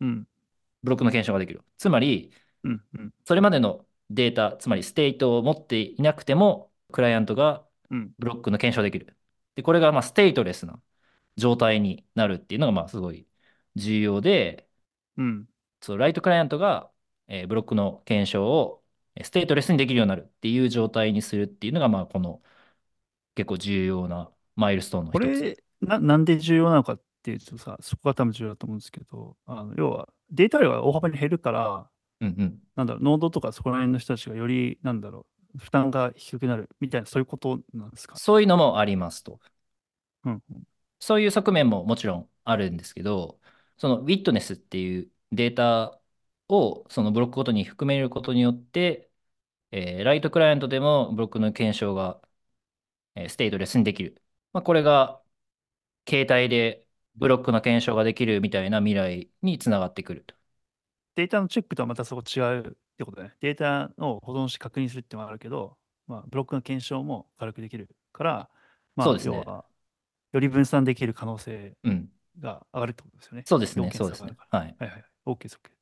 [0.00, 0.26] うん。
[0.82, 1.64] ブロックの検証ができる。
[1.78, 2.32] つまり、
[2.64, 2.84] うん。
[2.94, 3.14] うん。
[3.24, 8.14] それまでのデータ、つまり state を持っていなくても、クライアントがうん。
[8.18, 9.16] ブロックの検証できる。
[9.54, 10.80] で、これがまあ stateless な
[11.36, 13.26] 状態になるっていうのがまあすごい
[13.76, 14.68] 重要で、
[15.16, 15.48] うん。
[15.80, 16.90] そう、 light client が、
[17.28, 18.81] えーブロックの検証をえー
[19.22, 22.42] stateless にできるようになるっていう状態にするっていうのが、まあこの
[23.34, 25.42] 結構重要なマイルストーンのこ一つ。
[25.42, 32.58] れ、な、なんで重要なのかっていうとさ、そこが多分重要だと思うんですけど、あの要はデータ量が大幅に減るから、うんうん。
[32.76, 38.16] なんだろう、ノードとかそこら辺の人たちがより、なんだろう、負担が低くなるみたいな、そういうことなんですか？
[38.16, 39.40] そういうのもありますと。
[40.24, 40.42] うん。
[40.50, 40.62] うん
[41.04, 43.40] そういう側面ももちろんあるんですけど、
[43.76, 46.00] そのウィットネスっていうデータ
[46.52, 49.10] をそのブロックごとに含めることによって、
[49.72, 52.20] えーライトクライアントでもブロックの検証が、
[53.16, 54.22] えーステートレスにできる。
[54.52, 55.22] まあ、これが
[56.08, 56.86] 携帯で
[57.16, 60.34] ブロックの検証ができるみたいな未来につながってくると。
[61.14, 63.34] データのチェックとはまたそこ違うってことだね。
[63.40, 68.50] データを保存して確認するってのもあるけど、まあ、ブロックの検証も軽くできるから、
[68.96, 72.10] まあ、そうですより分散できる可能性うん。
[72.40, 73.44] が上がるってことですよね。
[73.44, 73.90] そうですね。
[73.92, 74.36] そうですね。
[74.50, 75.04] はいはいはい。
[75.26, 75.81] OK です、OK。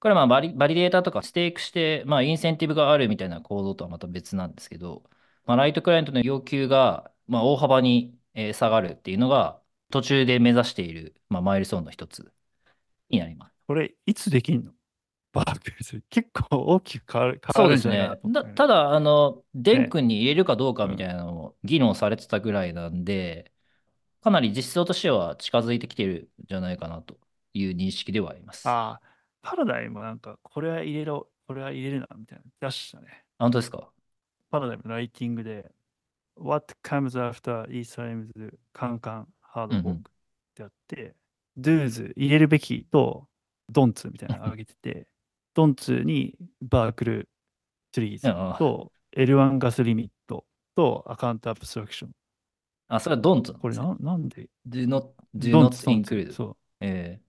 [0.00, 5.02] これはまあバリ、バリデータとかステークして、まあ、インセンティブがあるみたいな構造とはまた別なんですけど、
[5.46, 12.32] まあ、ライトクライアントの要求が、まあ、大幅にえー下がるっていうのが、途中で目指している、まあ、マイルストーンの一つ
[13.10, 13.54] になります。
[13.66, 14.72] これ、いつできんの？
[15.32, 16.02] バークレス。
[16.10, 18.08] 結構大きく変わる変そうですね。
[18.24, 23.52] だただ、あの、デン君に入れるかどうかみたいなのも議論されてたぐらいなんで、
[24.22, 27.18] かなり実装としては近づいてきてるんじゃないかなと
[27.54, 28.68] いう認識ではあります。
[28.68, 29.15] あ、ああ、
[29.46, 32.68] パラダイムはなんか、これは入れろ、これは入れるな、みたいな。
[32.68, 33.24] 出したね。
[33.38, 33.88] 本当ですか？
[34.50, 35.70] パラダイムのライティングで、
[36.36, 40.12] What comes after Ethereum's カンカンハードフォークっ
[40.56, 41.14] てやって、
[41.56, 43.28] do's 入れるべきと
[43.72, 45.06] don'ts みたいなのを挙げてて、
[45.54, 47.28] don'ts にバークル
[47.92, 52.10] ツリーああズと L1 ガスリミットとアカウントアブストラクション。
[52.88, 53.94] あ、それは don't なんこれですね。
[54.00, 56.32] ななんで？Do not, do don'ts not don'ts include.
[56.32, 57.20] そえ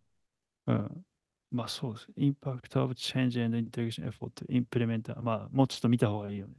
[0.67, 0.73] う。
[0.73, 1.05] うん。
[1.51, 2.07] まあそうです。
[2.17, 5.21] Impact of Change and Integration Effort to Implement.
[5.21, 6.53] まあもうちょっと見た方がいいよね。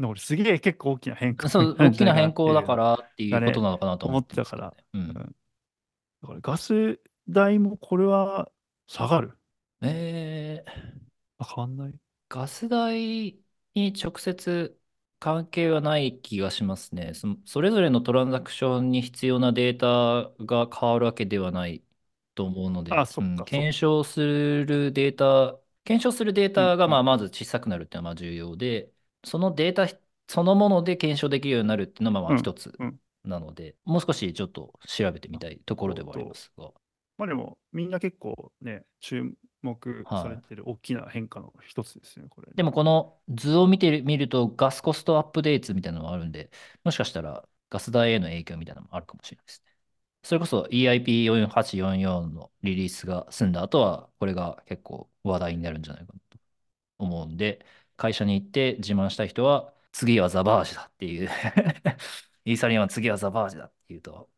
[0.00, 5.14] これすげえ結構大きな変更ーそう、 大きな変更だからっていうことなのかなと思ってますけどね、うん。
[5.14, 5.22] だ
[6.28, 8.50] からガス代もこれは
[8.86, 9.38] 下がる
[9.82, 10.70] えー、
[11.38, 11.94] あ変わんない
[12.28, 13.38] ガス代
[13.74, 14.78] に直接
[15.18, 17.14] 関係はない気がしますね。
[17.14, 21.82] そのそれぞれのトランザクションに必要なデータが変わるわけではない
[22.36, 28.92] と思うので、あそっかうんそっか検証するデータ、検証するデータがまあまず小さくなるっていうのはまあ重要で、
[29.24, 29.88] そのデータ
[30.28, 36.72] そのもので検証できるようになるっていうのはまあまあ一つうんなので、もう少しちょっと調べてみたいところではありますが。
[37.18, 42.52] まあでもみんな結構ね注目されてる大きな変化の一つですね、これ。
[42.54, 46.50] でもこの図を見てみるとガスコストアップデーツみたいなのがあるんで、
[46.84, 49.65] もしかしたらガス代への影響みたいなのもあるかもしれないですね。
[50.26, 56.38] それこそ EIP4844 のリリースが済んだ後は、これが結構話題になるんじゃないかなと
[56.98, 57.64] 思うんで、
[57.96, 61.30] 会社に行って自慢したい人は、次はザバージだっていう、
[62.44, 64.28] イーサリアムは次はザバージだっていうと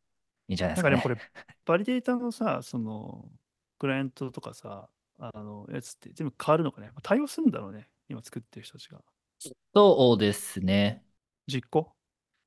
[0.49, 0.97] いいんじゃないですかね。
[0.97, 3.31] なんかでもこれ、 validator のさ、その、
[3.79, 6.93] クライアントとかさ、あの、やつって全部変わるのかね？
[7.03, 7.89] 対応するんだろうね。
[8.11, 9.03] 今作ってる人たちが。
[9.75, 11.05] そうですね。
[11.47, 11.98] 実行？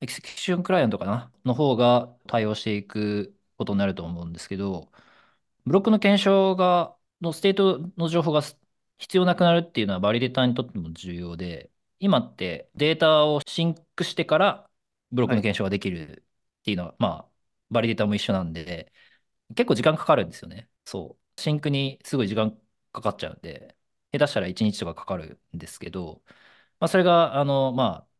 [0.02, 4.92] execution client かなの方が対応していくことになると思うんですけど、
[5.66, 8.58] ブロックの検証が、の state の情報がす
[8.98, 14.70] 必要なくなるっていうのは validator にとっても重要で、今ってデータを sync してから
[15.12, 16.24] ブロックの検証ができる
[16.60, 17.32] っていうのは、まあ、
[17.70, 18.92] validator も一緒なんで、
[19.56, 20.68] 結構時間かかるんですよね。
[20.84, 21.40] そう。
[21.40, 22.58] sync にすごい時間
[22.92, 23.76] かかっちゃうんで、
[24.12, 26.22] 下手したら1日とかかかるんですけど、
[26.80, 28.11] まあ、それが、あの、まあ、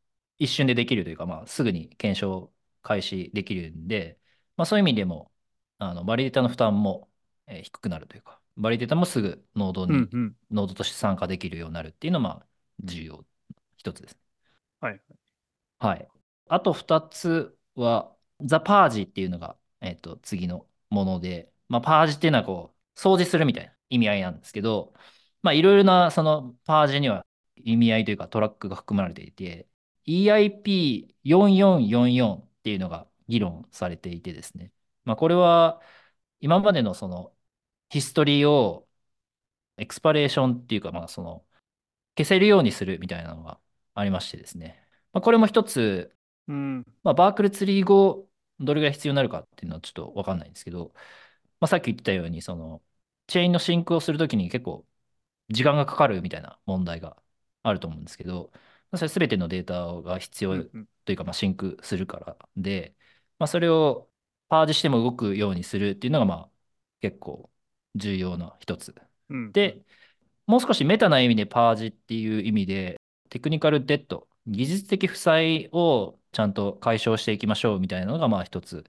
[0.45, 2.53] 一瞬でできるというか、まあ、すぐに検証
[2.83, 4.19] 開始できるんで、
[4.57, 5.33] まあ、そういう意味でも、
[5.79, 7.11] あの、 validator の負担も、
[7.47, 10.37] えー低くなるというか、 validator もすぐノードに、うんうん。
[10.51, 12.47] ノードとして参加できるようになるっていうのは、まあ、
[12.81, 13.25] 重要
[13.77, 14.19] 一つです。
[14.81, 15.01] はい。
[15.79, 16.09] はい。
[16.49, 24.95] あと2つは、ザ・パージっていうのが、えっと、次のもので、まあ、パージっていうのはこう、掃除するみたいな意味合いなんですけど、
[25.43, 27.27] まあ、いろいろな、その、パージには
[27.57, 29.69] 意味合いというかトラックが含まれていて、
[30.07, 34.73] EIP4444 っていうのが議論されていてですね、
[35.05, 35.81] まあ、これは、
[36.41, 37.35] 今までのその、
[37.91, 38.89] history を
[39.77, 41.45] expiration っていうか、まあ、その、
[42.17, 43.61] 消せるようにするみたいなのが
[43.95, 44.87] ありましてですね。
[45.13, 46.17] まあ、これも一つ、
[46.49, 46.87] うん。
[47.03, 48.29] まあ、 Verkle tree 後、
[48.61, 50.93] どれぐらい必要になるかっていうのはちょっとわかんないんですけど、
[51.61, 52.83] まあ、さっき言ったように、その、
[53.27, 54.87] チェーンの sync をするときに結構
[55.51, 57.23] 時間がかかるみたいな問題が
[57.63, 58.63] あると思うんですけど、まあ、
[58.99, 60.65] それ全てのデータが必要
[61.05, 62.95] というか、まあ、 sync するからで、
[63.39, 64.11] まあ、それを
[64.49, 66.51] パージしても動くようにするっていうのが、まあ、
[67.01, 67.51] 結構
[67.95, 68.95] 重要な一つ。
[69.31, 69.53] うん。
[69.53, 69.85] で、
[70.47, 73.01] もう少しメタな意味でパージっていう意味で、
[73.31, 78.85] テクニカルデッド、技術的負債をちゃんと解消していきましょうみたいなのが、まあ一つ、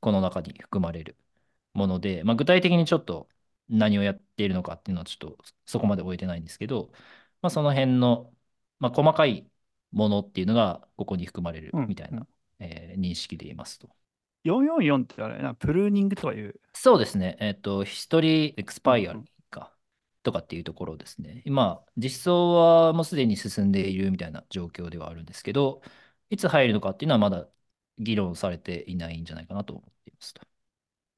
[0.00, 1.16] この中に含まれる
[1.74, 3.28] もので、まあ具体的にちょっと
[3.68, 6.90] 何をやっているのかっていうのはちょっとそこまで終えてないんですけど、
[7.42, 8.32] まあその辺の、
[8.80, 9.46] まあ細かい
[9.92, 12.26] ものっていうのがここに含まれるみたいな、
[12.58, 13.88] えー認識で言いますと。
[14.44, 16.60] 444ってあれな、プルーニングとかいう。
[16.72, 17.36] そうですね。
[17.40, 19.72] えっ、と、ヒストリーエクスパイアうんうんか、
[20.22, 21.42] とかっていうところですね。
[21.44, 25.82] 今、実装はもうすでに進んでいるみたいな状況ではあるんですけど、
[26.30, 27.48] いつ入るのかっていうのはまだ
[27.98, 30.42] 議論されていないんじゃないかなと思っていますと。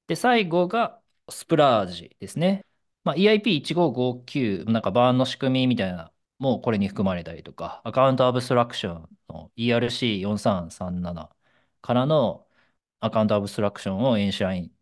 [0.06, 2.64] で、最後がスプラージですね。
[3.04, 11.30] まあ、EIP1559、なんかバーンの仕組みみたいな、もうこれに含まれたりとか、アカウントアブストラクションの ERC4337
[11.82, 12.48] からの
[13.00, 14.72] アカウントアブストラクションをエンシュライン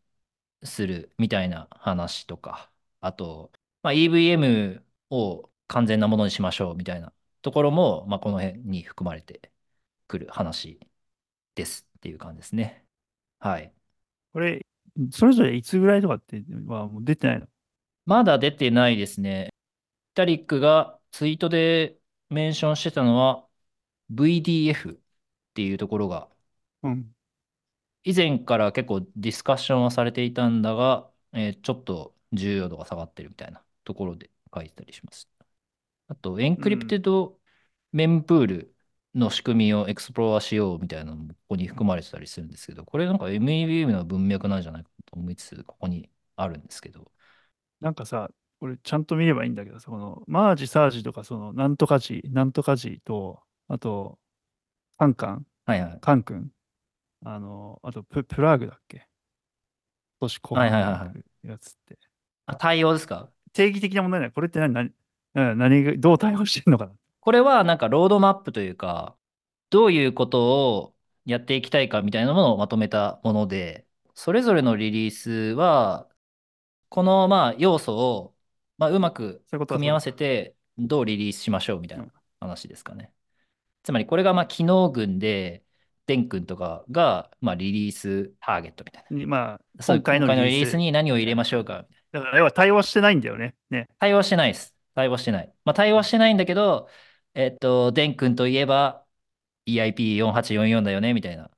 [0.67, 9.53] するみたいな話とか、あと、まあ、EVM を完全なものにしましょうみたいなところも、まあ、この辺に含まれて
[10.09, 10.81] くる話
[11.55, 12.85] ですっていう感じですね。
[13.41, 13.73] はい。
[14.33, 14.65] これ、
[15.13, 17.49] それぞれいつぐらいとかってはもう出てないの？
[18.07, 19.51] まだ出てないですね。
[20.15, 21.99] ヴィタリックがツイートで
[22.31, 23.47] mention してたのは
[24.11, 24.99] VDF っ
[25.55, 26.31] ていうところが
[26.83, 27.15] うん。
[28.05, 35.29] 以前から結構ディスカッションはされていたんだが、えーちょっと重要度が下がってるみたいなところで書いてたりします。
[36.09, 38.77] あと、 encrypted mempool
[39.15, 47.13] の仕組みを explore しようみたいなのもここに含まれてたりするんですけど、これなんか MEVM の文脈なんじゃないかと思いつつ、ここにあるんですけど。
[47.81, 54.19] なんかさ、これちゃんと見ればいいんだけどさ、このマージ、サージとか、そのなんとかジ、なんとかジと、あと、
[54.99, 55.99] カンカン、はいはい。
[56.01, 56.51] カン君、
[57.25, 59.07] あの、あとプ、プラグだっけ？
[60.21, 61.99] 今年後半はいはいはいはいに来るやつって。
[62.47, 63.29] あ対応ですか？
[63.53, 64.33] 定義的な問題ない。
[64.33, 64.91] これって何、何、
[65.35, 66.93] うん何が、どう対応してるのかな？
[67.21, 69.17] これはなんかロードマップというか、
[69.71, 70.95] どういうことを
[71.27, 76.09] やっていきたいかみたいなものをまとめたもので、それぞれのリリースは、
[76.89, 78.35] このまあ要素を
[78.79, 83.13] まあうまく組み合わせてどうリリースしましょうみたいなうん話ですかね。
[83.83, 85.65] つまりこれがまあ機能群で、
[86.07, 92.21] デン君とかがまあリリースターゲットみたいにまあ、今回のリリースに何を入れましょうかみたいな。
[92.21, 93.55] だから、要は対応してないんだよね。
[93.71, 93.89] ね。
[93.99, 94.75] 対応してないです。
[94.95, 95.53] 対応してない。
[95.65, 96.89] まあ、対応してないんだけど、
[97.35, 99.05] えっと、デン君といえば
[99.67, 101.51] EIP4844 だよね、みたいな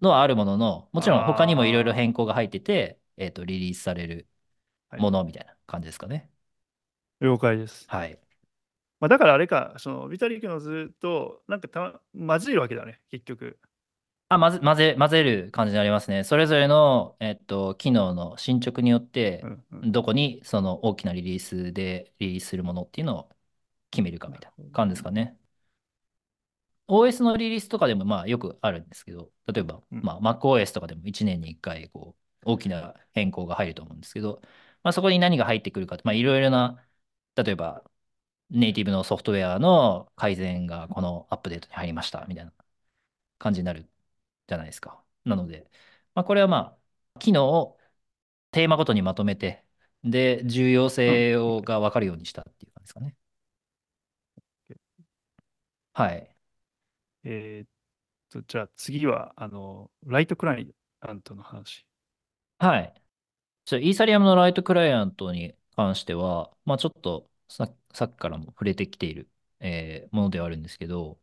[0.00, 4.28] のはあるものの、もちろん他にもいろいろ変更が入ってて、えっと、リリースされる
[4.92, 6.30] ものみたいな感じですかね。
[7.20, 7.86] 了解です。
[7.88, 8.18] はい。
[9.00, 13.58] まあ、だからあれか、そのビタリックの図と、なんかた混ぜるわけだね、結局。
[14.30, 16.22] あ、混ぜ、混ぜ、混ぜる感じになりますね。
[16.24, 23.30] それぞれの、えっと、機能の進捗によってう、んうんどこにその大きなリリースでリリースするものっていうのを
[23.90, 25.38] 決めるかみたいな感じですかね。
[26.86, 34.40] OS のリリースとかでもまあよくあるんですけど、例えば、うんまあ MacOS とかでも1年に1回こう大きな変更が入ると思うんですけど、
[34.82, 36.82] まあ、そこに何が入ってくるかまあいろいろな、
[37.42, 37.84] 例えば
[38.50, 42.52] ネイティブのソフトウェアの改善がこのアップデートに入りましたみたいな
[43.38, 43.88] 感じになる
[44.48, 45.02] じゃないですか。
[45.24, 45.70] なので、
[46.14, 46.78] まあ、これはま
[47.16, 47.78] あ機能を
[48.52, 49.64] テーマごとにまとめて、
[50.04, 53.16] で、重要性をが分かるようにしたっていう感じですかね。
[55.92, 56.34] はい。
[57.24, 57.68] えーっ
[58.30, 61.86] と、じゃあ次は、あの、ライトクライアントの話。
[62.58, 62.94] はい。
[63.66, 71.20] じゃあ、イーサリアムのライトクライアントに関しては、まあちょっとささっきからも触れてきているえーものではあるんですけど、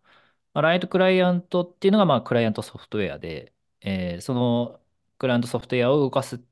[0.53, 4.81] まあ、ライトクライアントっていうのがまあクライアントソフトウェアで、えーその
[5.19, 6.43] クライアントソフトウェアを動かす、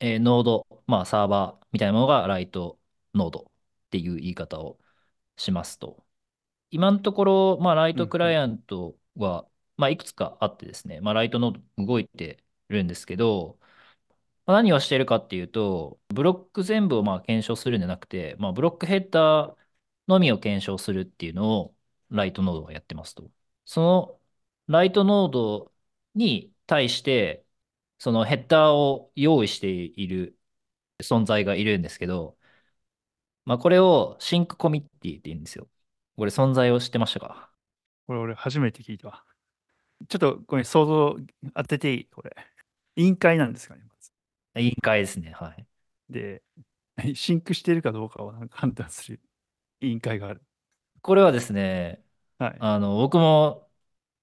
[0.00, 2.78] えーノード、まあサーバーみたいなものがライト
[3.14, 4.78] ノードっていう言い方を
[5.36, 6.04] しますと。
[6.70, 7.96] 今のところ、まあライ。
[7.96, 13.58] トクライアントは、まあいくつかあってですね、まあライトノード動いてるんですけど、
[14.50, 19.56] まあ何をしてるかっていうと、ブロック全部をまあ検証するんじゃなくて、まあ、ブロックヘッダー
[20.08, 21.74] のみを検証するっていうのを
[22.10, 23.30] ライトノードがやってますと。
[23.64, 24.20] その
[24.66, 25.72] ライトノード
[26.16, 27.44] に対して、
[27.98, 30.36] そのヘッダーを用意している
[31.00, 32.36] 存在がいるんですけど、
[33.44, 35.68] まあ、これをシンクコミッティって言うんですよ。
[36.16, 37.52] これ存在を知ってましたか？
[38.08, 39.22] これ俺初めて聞いたわ。
[40.08, 41.16] ちょっとごめん、想像
[41.54, 42.04] 当てていい？
[42.06, 42.34] これ。
[42.96, 43.82] 委員会なんですかね、
[44.56, 45.32] 委員会ですね。
[45.32, 45.66] はい。
[46.08, 46.42] で、
[47.14, 49.20] シンクしているかどうかをなんか判断する
[49.80, 50.42] 委員会がある。
[51.02, 52.04] これはですね、
[52.38, 52.56] はい。
[52.58, 53.70] あの、僕も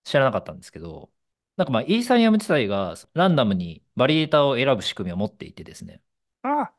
[0.03, 1.11] 知らなかったんですけど、
[1.57, 6.01] なんかまあ、イーサリアム自体がランダムにバリデータを選ぶ仕組みを持っていてですね。
[6.41, 6.73] ああ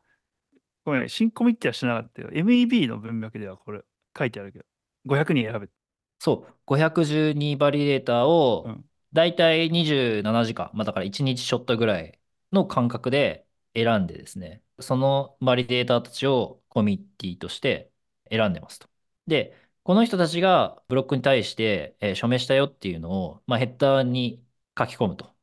[0.85, 2.31] ごめん、新コミッティはしなかったよ。
[2.33, 3.83] MEB の文脈ではこれ
[4.19, 4.67] 書いてあるけど、
[5.07, 5.69] 500人選べ。
[6.19, 8.85] そう、512バリデータを、うん。
[9.13, 12.18] だいたい27時間、まあだから1日ちょっとぐらい
[12.53, 17.93] の間隔で選んでですね、そのバリデータたちをコミッティとして
[18.31, 18.89] 選んでますと。
[19.27, 24.45] で、この人たちがブロックに対して、えー署名したよっていうのを、まあ、ヘッダーに
[24.79, 25.35] 書き込むと。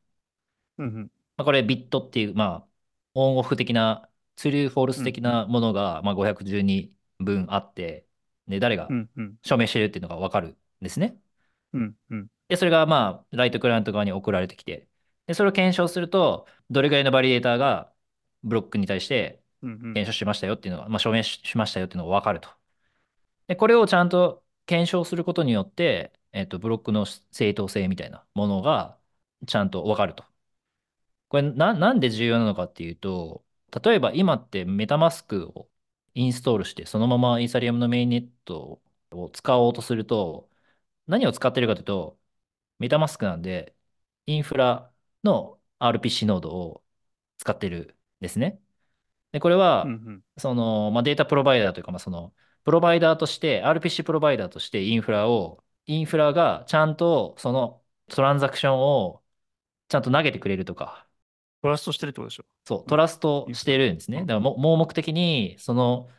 [0.77, 1.11] うんうん。
[1.37, 2.67] まあ、これビットっていう、まあ、
[3.13, 5.03] オンオフ的な、ツルーフォルス。
[5.03, 8.07] 的なものが、まあ、512分あって、
[8.47, 8.89] で、誰が。
[9.43, 11.17] 署名してるっていうのがわかるんですね。
[11.73, 12.27] うんうん。
[12.47, 14.87] で、それがまあ、ライトクライアント側に送られてきて、
[15.27, 17.93] で、それを検証すると、どれぐらいのバリデータが
[18.43, 19.41] ブロックに対して。
[19.93, 22.49] 検証しましたよっていうのが、まあ、証明ししましたよっていうのがわかると。
[23.47, 28.99] で、これをちゃんと検証することによって、えっと、ブロックの正当性みたいなものが
[29.47, 30.25] ちゃんとわかると。
[31.29, 33.43] これな、なんで重要なのかっていうと、
[33.83, 35.69] 例えば今ってメタマスクを
[36.13, 40.49] インストールして、そのままイーサリアムのメインネットを使おうとすると、
[41.07, 42.19] 何を使ってるかというと、
[42.79, 43.75] メタマスクなんで、
[44.27, 44.93] インフラ
[45.25, 46.85] の RPC ノードを
[47.37, 48.61] 使ってるんですね。
[49.33, 49.85] で、これは。
[50.37, 52.33] その、まあ、データプロバイダーというか、まあ、その、
[52.65, 59.23] プロバイダーとして、RPC プロバイダーとしてインフラを、インフラがちゃんとそのトランザクションを
[59.89, 61.07] ちゃんと投げてくれるとか、
[61.61, 62.45] トラストしてるってことでしょ？
[62.65, 62.85] そう、うん。
[62.87, 63.63] トラストし。
[63.63, 64.19] てるんですね。
[64.19, 64.25] うん。
[64.27, 66.09] だからも盲目的に、その、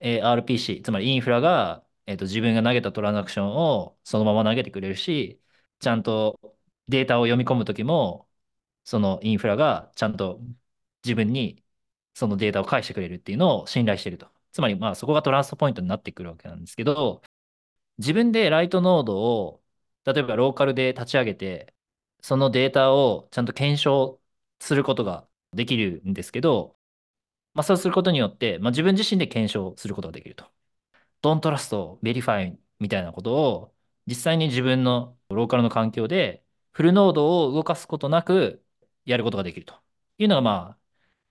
[0.00, 5.40] えー RPC、つまりインフラが、えーと、自分が投げたトランザクションをそのまま投げてくれるし、
[5.80, 6.38] ちゃんと
[6.88, 8.28] データを読み込むときも、
[8.84, 10.40] そのインフラがちゃんと
[11.04, 11.62] 自分に
[12.14, 14.28] そのデータを返してくれるっていうのを信頼していると。
[14.52, 17.22] つまり、まあ、そこがトランストポイントになってくるわけなんですけど、
[17.98, 19.62] 自分でライトノードを、
[20.04, 21.74] 例えばローカルで立ち上げて、
[22.22, 24.20] そのデータをちゃんと検証
[24.60, 26.78] することができるんですけど、
[27.54, 30.46] まあ、そうすることによって、まあ、自分自身で検証することができると。
[31.22, 33.74] Don't trust, verify みたいなことを
[34.06, 38.63] 実際に自分のローカルの環境でフルノードを動かすことなく
[39.04, 39.74] やることができると
[40.18, 40.78] いうのがまあ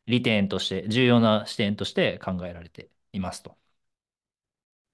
[0.07, 3.57] 利点として重要な視点として考えられていますと。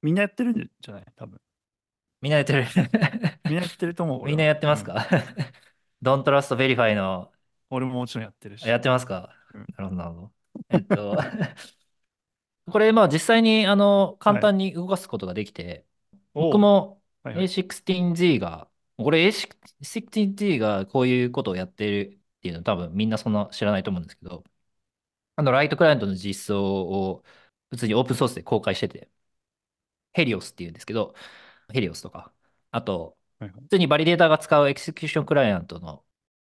[0.01, 1.05] みんなやってるんじゃない？
[1.15, 1.39] 多分。
[2.21, 2.65] みんなやってる？
[3.47, 4.25] みんなやってると思う。
[4.25, 4.73] みんなやってうん。
[4.73, 5.07] ますか
[6.01, 7.31] ?Don't trust, verify の
[7.69, 8.81] 俺ももちろんやってるやっし。
[8.81, 9.33] てますか？
[9.53, 9.67] うん。
[9.77, 10.33] なるほど、なるほど。
[10.69, 11.17] えっと
[12.71, 14.49] これまあ実際にあの簡はい。
[14.49, 15.85] 単に動かすことができて、
[16.37, 16.59] 僕おう。
[16.59, 17.51] もはいはい。
[17.51, 24.43] A16Z が、これ A16Z がこういうことをやってるっていうの多分みんなそんな知らないと思うんですけど、
[25.37, 27.23] あのライトクライアントの実装を
[27.71, 29.09] 普通にオープンソースで公開してて、
[30.13, 31.15] ヘリオスっていうんですけど、
[31.73, 32.33] ヘリオスとか、
[32.71, 33.17] あと。
[33.39, 36.03] 普通にバリデータが使うエクセキューションクライアントの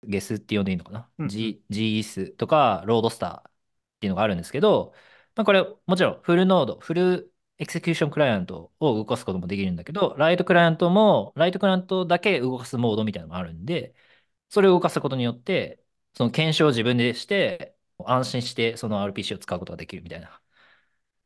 [0.04, 3.52] ゲスって呼んでいいのかな、うん GES とかロードスターっ
[4.00, 4.94] ていうのがあるんですけど、
[5.36, 13.96] まあ、これもちろんフルノード、フルエクセキューションクライアントを動かすこともできるんだけど、ライトクライアントも、ライトクライアントだけ動かすモードみたいなのもあるんで、
[14.50, 15.84] それを動かすことによって、
[16.16, 17.76] その検証を自分でして、
[18.06, 20.42] 安心してその RPC を使うことができるみたいな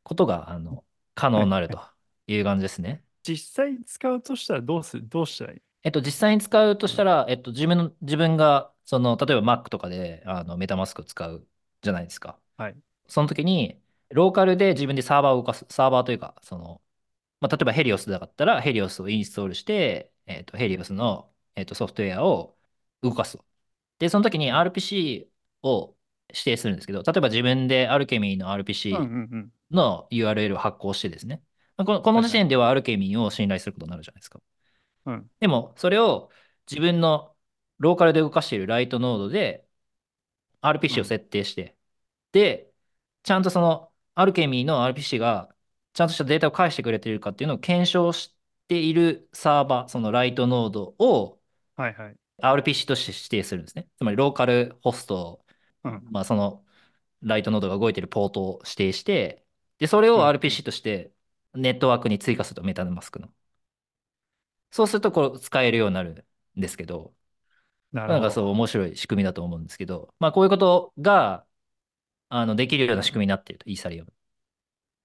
[0.04, 1.44] ことが、あの、可能。
[1.44, 1.80] になると
[2.26, 3.04] いう感じですね。
[3.22, 5.62] 実際使うとしたらどうする、どうしたらいい？
[5.82, 6.92] えっと、実際に使うとうん。
[6.92, 11.46] したら、えっと、自分の、自分が、その、例えば Mac とかで、あの、メタマスクを使う
[11.82, 12.38] じゃないですか。
[12.56, 12.76] はい。
[13.08, 16.82] その時に、ローカルで自分でサーバーを動かす、サーバーというか、その、
[17.40, 22.58] まあ、例えばヘリオスだったら、ヘリオスをインストールして、えっと、ヘリオスの、えっと、ソフトウェアを
[23.04, 23.44] 動かすと。
[23.98, 25.96] で、その時に RPC を
[26.30, 28.50] 指定するんですけど、例えば自分でアルケミーの
[28.90, 29.52] うんう RPC んうん。
[29.72, 31.42] の URL を発行してですね、
[31.76, 32.22] まあこの、この。
[32.22, 34.40] 時点ではアルケミーを信頼することになるじゃないですか。
[35.06, 35.30] うん。
[35.40, 36.30] でも、それを
[36.70, 37.36] 自分の
[37.78, 39.66] ローカルで動かしているライトノードで
[40.88, 41.08] う RPC をん。
[41.08, 41.76] 設定して、
[42.32, 42.72] で、
[43.24, 45.54] ちゃんとそのアルケミーの RPC が
[45.94, 48.36] ちゃんとしたデータを返してくれているかっていうのを検証し
[48.68, 51.40] ているサーバー、そのライトノードを
[51.76, 52.16] はいはい。
[52.42, 53.88] RPC として指定するんですね。
[53.98, 55.44] つまりローカルホスト、
[55.84, 56.10] うん。
[56.10, 56.64] まあ、その
[57.22, 59.46] ライトノードが動いているポートを指定して、
[59.78, 60.26] で、それを。
[60.26, 61.12] RPC として
[61.54, 63.32] ネットワークに追加すると、メタマスクの。
[64.70, 66.26] そうすると、こう使えるようになる
[66.56, 67.14] んですけど、
[67.92, 68.48] まあなんかそう。
[68.48, 71.46] 面白い仕組みだと思うんですけど、まあこういうことが
[72.30, 74.12] あのできるような仕組みになっていると、イーサリアム。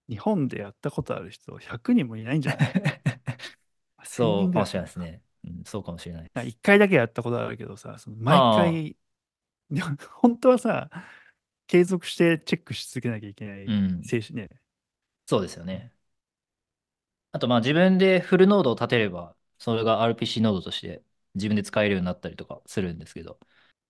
[0.09, 2.73] 日本でやったことある人100人もいないんじゃない？
[4.03, 4.73] 1000そうかもし。
[4.73, 5.23] れないですね。
[5.43, 6.59] うん、そうかもしれないで1す。
[6.61, 8.97] 回だけやったことあるけどさ、その毎回、
[10.21, 10.89] 本当はさ、
[11.67, 14.49] 継続してチェックし続けなきゃいけないうん、精神ね。
[15.25, 15.93] そうですよね。
[17.31, 21.03] あと、まあ自分で full node を立てれば、それが RPC ノードとして
[21.35, 23.37] 自分で使えるようになったりとかするんですけど、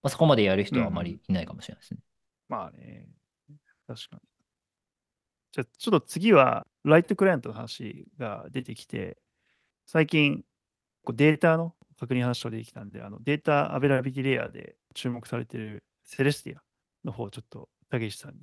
[0.01, 1.13] まあ、そこまでやる人はあまうんうん。
[1.13, 1.99] りいないかもしれないですね。
[2.47, 3.07] まあね、
[3.87, 4.21] 確かに。
[5.51, 9.17] じゃあ、ちょっと次は、 light client の話が出てきて、
[9.87, 10.45] 最近、
[11.09, 16.61] こうデータの確認話が出てきたんで、あの data availability layer で注目されているセレスティア
[17.03, 18.41] の方をちょっと竹石さんに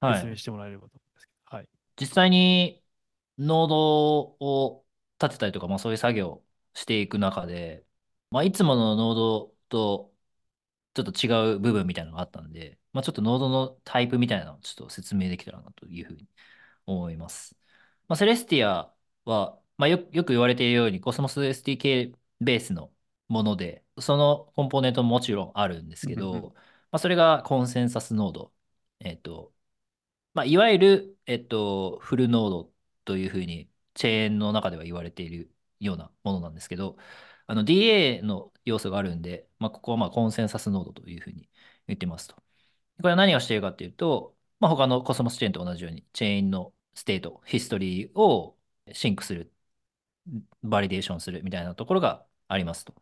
[0.00, 0.14] はい。
[0.16, 1.56] 説明してもらえればと思うんですけど。
[1.56, 1.68] はい。
[2.00, 2.82] 実際に
[3.38, 3.76] ノード
[4.40, 4.84] を
[5.20, 6.44] 立てたりとか、まあそういう作業を
[6.74, 7.84] していく中で、
[8.32, 10.12] まあいつものノードと
[10.94, 16.26] ちょっと違う部分みたいなのがあったんで、まあちょっとノードのタイプみたいなのをちょっと説明できたらなというふうに
[16.86, 17.56] 思います。
[18.08, 18.92] まあセレスティア
[19.24, 22.92] は、まあよ、よく言われているようにコスモス SDK ベースの
[23.28, 26.54] もので、そのコンポーネントももちろんあるんですうんうんうんけど、
[26.90, 28.52] まあそれが consensus node。
[29.00, 29.52] えっと、
[30.34, 32.72] まあ、いわゆる、えっと、 full node
[33.04, 36.96] というふうにチェーンの中では言われているようなものなんですけど、
[37.46, 41.48] あの DA の要素があるんで、まあ、ここはまあ consensus node というふうに
[41.86, 42.36] 言ってますと。
[42.36, 42.42] こ
[43.04, 48.56] れは何をしているかっていうと、まあ、他のコスモスチェーンと同じように、チェーンの state、history を
[48.92, 49.52] sync する、
[50.62, 52.94] validation するみたいなところがありますと。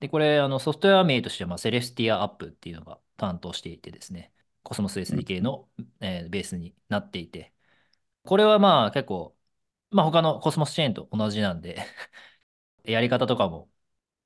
[0.00, 5.68] で、これ、あのソフトウェア名としては、まあ、セレスティアアップっていうのが担当していてですね、コスモス SDK うんの、
[6.00, 7.52] えーベースになっていて、
[8.24, 9.36] これはまあ結構、
[9.90, 11.78] まあ他のコスモスチェーンと同じなんで
[12.84, 13.70] やり方とかも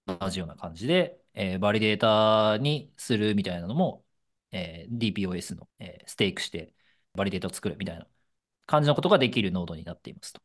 [0.07, 4.05] 同じような感じで、えー validator にするみたいなのも、
[4.53, 6.74] えー DPoS の、えー stake して
[7.14, 8.07] validator を作るみたいな
[8.66, 10.43] 感じのことができるノードになっていますと。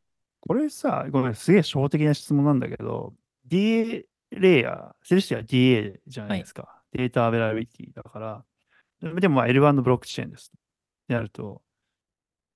[0.47, 3.13] これさ、ごめん、すげえ初歩的な質問なんだけど、
[3.45, 6.41] DA layer、セレスティアは DA じゃなはい。
[6.41, 6.83] いですか。
[6.91, 8.45] data availability だから、
[9.21, 10.51] でもまあ L1 のブロックチェーンです。
[10.55, 10.59] っ
[11.07, 11.63] てなると、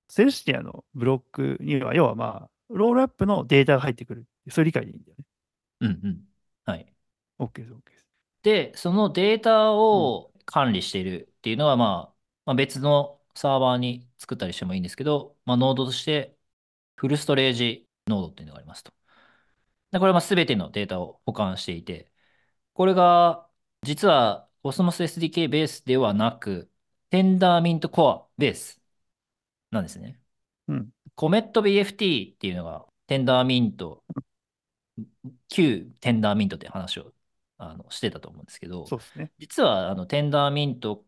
[0.08, 4.26] セレスティアのブロックには、要はまあ、 rollup のデータが入ってくる。
[4.50, 5.24] そういう理解でいいんだよね。
[5.80, 6.28] うんうん。
[6.64, 6.94] はい。
[7.38, 8.06] OK です、OK です。
[8.42, 10.10] で、そのデータうん。
[10.12, 12.16] を管理しているっていうのは、まあ、
[12.46, 16.36] まあ、別のサーバーに作ったりしてもいいんですけど、まあ、ノードとして
[17.00, 18.92] フルストレージノードっていうのがありますと。
[19.90, 22.12] で、これは全てのデータを保管していて、
[22.74, 23.48] これが
[23.82, 26.70] 実は Cosmos SDK ベースではなく、
[27.08, 28.82] テンダーミントコアベース
[29.70, 30.20] なんですね。
[30.68, 30.90] うん。
[31.14, 34.04] コメット BFT っていうのがテンダーミント、
[35.48, 37.14] 旧テンダーミントって話を
[37.56, 39.32] あのしてたと思うんですけど、そうですね。
[39.38, 41.02] 実はあのテンダーミント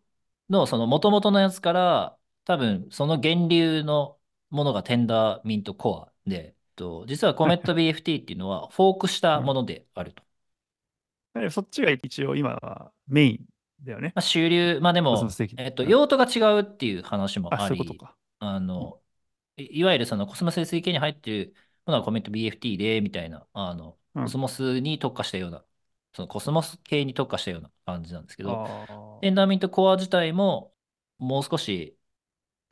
[0.48, 4.18] のその元々のやつから多分その源流の
[4.52, 9.46] ものがテンダーミントコアで、と実はコメット BFT っていうのはフォークしたうん。
[9.46, 10.22] ものであると。
[11.34, 13.46] でそっちが一応今はメイン
[13.84, 14.12] だよね。
[14.14, 15.28] まあ、主流、まあでも。
[15.56, 15.90] えっと、うん。
[15.90, 18.06] 用途が違うっていう話もあ、あり。
[18.38, 18.94] あうん。
[18.94, 19.02] の、
[19.56, 21.54] いいわゆるそのコスモス SDK に入っている
[21.86, 24.24] ものはコメント BFT で、みたいな、あの、うん。
[24.24, 25.64] コスモスに特化したような、
[26.14, 28.62] そのコスモス系に特化したような感じなんですけど。
[29.22, 30.74] テンダーミントコア自体も
[31.18, 31.96] もう少し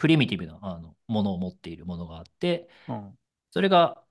[0.01, 3.19] primitive なあのものを持っているものがあって、うん。
[3.51, 4.05] それが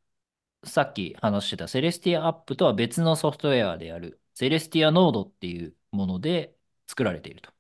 [0.66, 6.56] さっき話してたセレスティアアップとは別のソフトウェアであるセレスティア node っていうもので
[6.88, 7.52] 作られていると。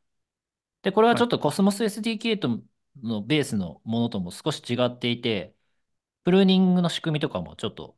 [0.81, 1.19] で、これははい。
[1.19, 2.63] ちょっと Cosmos SDK と
[3.03, 5.55] のベースのものとも少し違っていて、
[6.23, 7.97] プルーニングの仕組みとかもちょっと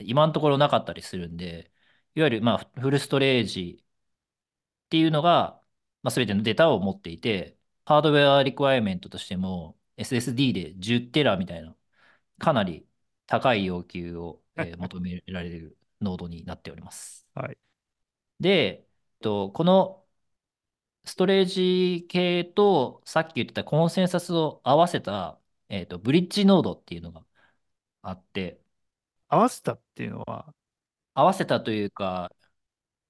[0.00, 1.72] 今のところなかったりするんで、
[2.14, 3.84] いわゆるまあフルストレージ
[4.86, 5.62] っていうのが、
[6.02, 7.53] まあ、全てのデータを持っていて、
[7.84, 11.76] ハードウェアリクワイアメントとしても SSD で10テラみたいな、
[12.38, 12.86] かなり
[13.26, 17.26] 高い要求を、えー求められるノードになっております。
[17.34, 17.56] はい。
[18.40, 20.04] で、えっと、この
[21.04, 27.26] ストレージ系とさっき言ってたコンセンサスを合わせた、えっと、ブリッジノードっていうのが
[28.02, 28.60] あって、
[29.28, 30.54] 合わせたっていうのは、
[31.14, 32.34] 合わせたというか、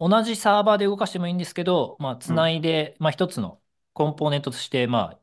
[0.01, 2.37] 同じサーバーで動かしてもいいんですけど、まあ、つうん。
[2.37, 3.63] ないで、まあ、一つの
[3.95, 5.19] コンポーネントとして、ま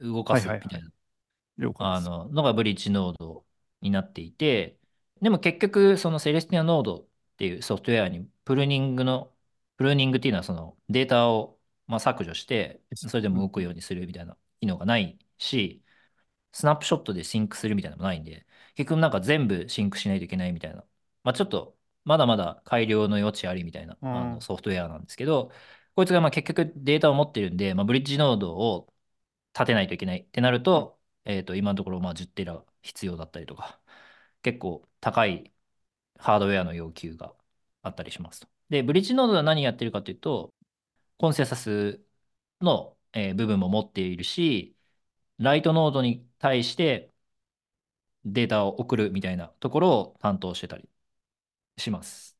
[0.00, 0.36] あ、動か。
[0.38, 0.90] すみたいな
[1.58, 2.08] 了解です。
[2.08, 3.46] あののがブリッジノード
[3.80, 4.78] になっていて、
[5.22, 7.06] でも結局、そのセレスティアノードっ
[7.38, 9.32] ていうソフトウェアに pruning の、
[9.76, 12.82] pruning っていうのはそのデータをまあ削除して。
[12.94, 13.62] それでも動く。
[13.62, 15.82] ようにするみたいな機能がないし、
[16.52, 20.84] snapshot で sync するみたいなのもないんで、結局なんか全部 sync しないといけないみたいな、
[21.22, 24.40] まあ、ちょっとまだまだ改良の余地ありみたいなあのうん。
[24.40, 25.52] ソフトウェアなんですけど、
[25.96, 28.92] こいつがまあ結局データを持ってるんで、まあ、 bridge node を
[29.54, 30.64] 立てないといけないってなるうん。
[30.64, 33.80] と、えっと、今のところまあ10テラ必要だったりとか、
[34.42, 35.52] 結構高い
[36.18, 37.34] ハードウェアの要求が
[37.82, 38.48] あったりしますと。
[38.70, 40.54] で、ブリッジノードは何やってるかというと、
[41.18, 42.02] コンセンサス
[42.62, 44.76] の、えー部分も持っているし、
[45.38, 47.12] ライトノードに対して
[48.24, 50.88] データを送るみたいなところを担当してたり
[51.78, 52.38] します。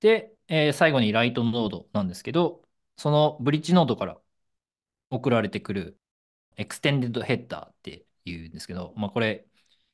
[0.00, 2.64] で、えー最後にライトノードなんですけど、
[3.00, 4.20] そのブリッジノードから
[5.10, 6.00] 送られてくる
[6.56, 9.46] extended header っていうんですけど、まあ、これ、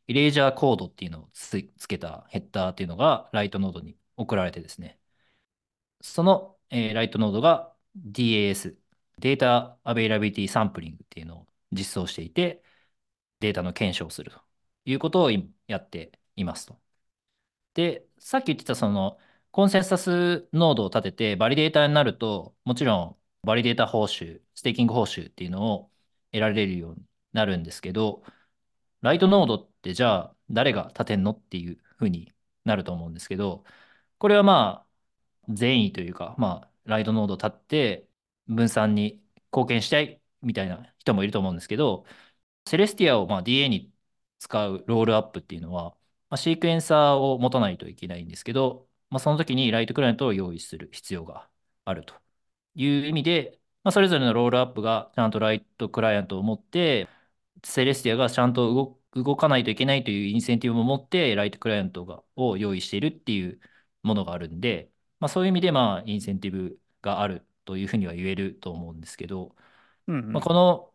[0.09, 1.51] erasure code っていうのをつ
[1.89, 4.99] けた header っていうのが light node に送られてですね、
[6.01, 8.77] その、えー light node が DAS、
[9.19, 12.63] data availability sampling っていうのを実装していて、
[13.41, 14.41] データの検証をすると
[14.85, 16.81] いうことを今やっていますと。
[17.75, 19.19] で、さっき言ってたその
[19.57, 22.99] consensus node を立てて validator になると、もちろ
[23.43, 25.91] ん validator 報酬、 staking 報酬っていうのを
[26.31, 28.23] 得られるようになるんですけど、
[29.03, 32.35] light node ってじゃあ誰が立てんのっていうふうに
[32.65, 33.65] なると思うんですけど、
[34.19, 34.87] これはま
[35.49, 38.09] あ善意というか、まあ light node 立って
[38.49, 42.07] 分散に貢献したいみたいな人もいると思うんですけど、
[42.67, 43.93] セレスティアをまあ DA に
[44.39, 45.93] 使う rollup っていうのは、
[46.31, 51.49] まあ、シークエンサーを持たないといけないんですけど、まあ、その時に light client を用意する必要が
[51.85, 52.15] あると
[52.75, 57.09] いう意味で、まあ、それぞれの rollup がちゃんと light client を持って、
[57.65, 63.61] Celestia がちゃんと動動かないといけないというインセンティブを持って、 light client がを用意しているっていう
[64.03, 64.91] ものがあるんで、
[65.21, 69.65] まあ、そういう意味で、まあ、インセンティブがあるというふうには言えると思うんですけど、まあ、
[70.09, 70.43] うんうん。
[70.43, 70.95] この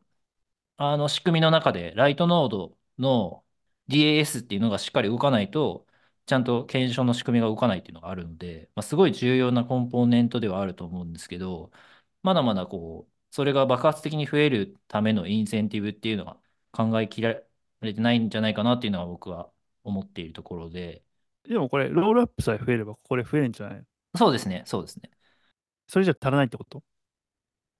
[0.77, 3.45] あの仕組みの中で、 light node の
[3.87, 5.87] DAS っていうのがしっかり動かないと、
[6.25, 11.71] ちゃんと検証の仕組みが動かないっていうのがあるので、まあ、すごい重要なコンポーネントではあると思うんですけど、
[12.23, 16.41] まだまだこう、それが爆発的に増えるためのインセンティブっていうのは
[16.71, 17.41] 考えきら
[17.81, 19.51] れてないんじゃないかなっていうのは僕は
[19.83, 21.03] 思っているところで、
[21.47, 23.83] でもこれ、ロールアップさえ増えれば、これ増えるんじゃない
[24.15, 25.09] そうですね、そうですね。
[25.87, 26.83] それじゃ足らないってこと？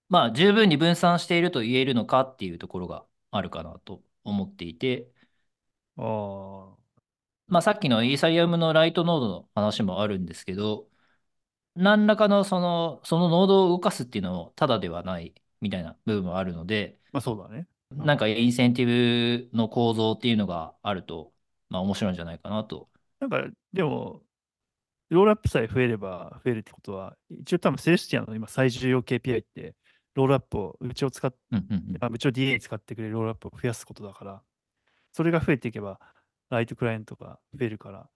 [0.10, 5.10] まあ、十分に分散していると言えるのかっていうところがあるかなと思っていて、
[5.98, 6.81] ああ
[7.52, 10.88] まあ、さっきのイーサリアムのライトノードの話もあるんですけど、
[11.76, 17.68] 何らかのその、そのノードを動かすっていうのもただではないみたいな部分もあるので、まあそうだね。
[17.92, 18.06] うん。
[18.06, 21.34] なんかインセンティブの構造っていうのがあると、
[21.70, 22.90] まあ面白いんじゃないかなと。
[23.20, 23.44] なんか、
[23.74, 24.24] でも、
[25.10, 29.76] ロールアップさえ増えれば増えるってことは、一応多分セレスティアの今最重要 KPI って、
[30.16, 32.04] ロールアップを、うちを使っ、うんうんうん。
[32.04, 34.42] あうちを DA に使ってくれるロールアップを増やすことだから、
[35.14, 36.00] それが増えていけば、
[36.52, 38.10] ライトクライアントが増えるから、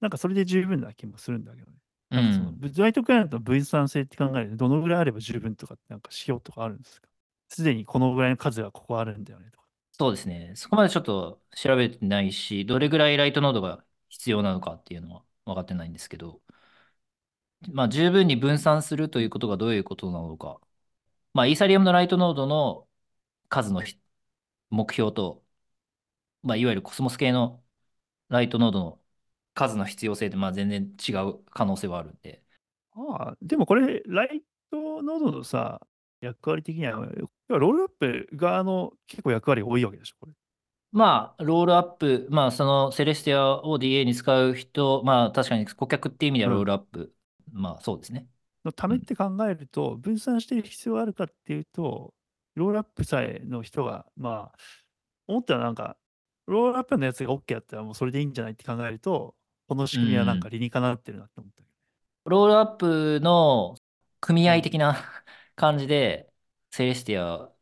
[0.00, 1.78] なんかそれで十分な気もするんだけどね。
[2.12, 2.60] なんかその、うん。
[2.76, 7.08] ライトクライアントの分散性って考えると、どのぐらいあれば十分とかってなんか指標とかあるんですか？
[7.48, 9.64] すでにこのぐらいの数がここあるんだよねとか。
[9.92, 10.52] そうですね。
[10.56, 16.40] そこまでちょっと調べてないし、どれぐらいライトノードが必要なのかっていうのは分かってないんですけど、
[17.72, 20.60] まあ十分に分散するということがどういうことなのか。
[21.34, 22.88] まあイーサリアムの light node の
[23.50, 24.00] 数のひ
[24.70, 25.44] 目標と、
[26.42, 27.63] まあ、いわゆるコスモス系の
[28.28, 29.00] light node の
[29.54, 32.42] 数の必要性ってまあ全然違う可能性はあるんで。
[32.92, 35.80] ああ、でもこれ、 light node のさ、
[36.20, 36.92] 役割的には、
[37.48, 40.32] rollup 側の結構役割が多いわけでしょ、これ。
[40.92, 46.64] まあ、 rollup、まあ、その Celestia を DA に使う人、まあ、確かに顧客っていう意味ではローうん。
[46.64, 47.14] ルアップ。
[47.52, 48.28] まあ、そうですね。
[48.64, 48.96] のたうん。
[48.96, 52.14] めって考えると、分散している必要があるかっていうと、
[52.54, 54.58] ロールアップさえの人が、まあ、
[55.26, 55.96] 思ったらなんか、
[56.46, 59.34] ロールアップのやつが OK だったらもうそれでいいんじゃないって考えると、
[59.68, 60.50] このう仕組みはなんかん。
[60.50, 61.68] 理にかなってるなって思ったけ
[62.26, 63.76] ロールアップの
[64.20, 64.48] 組。
[64.50, 64.96] 合的な
[65.56, 66.32] 感じで、
[66.70, 67.54] セレスティア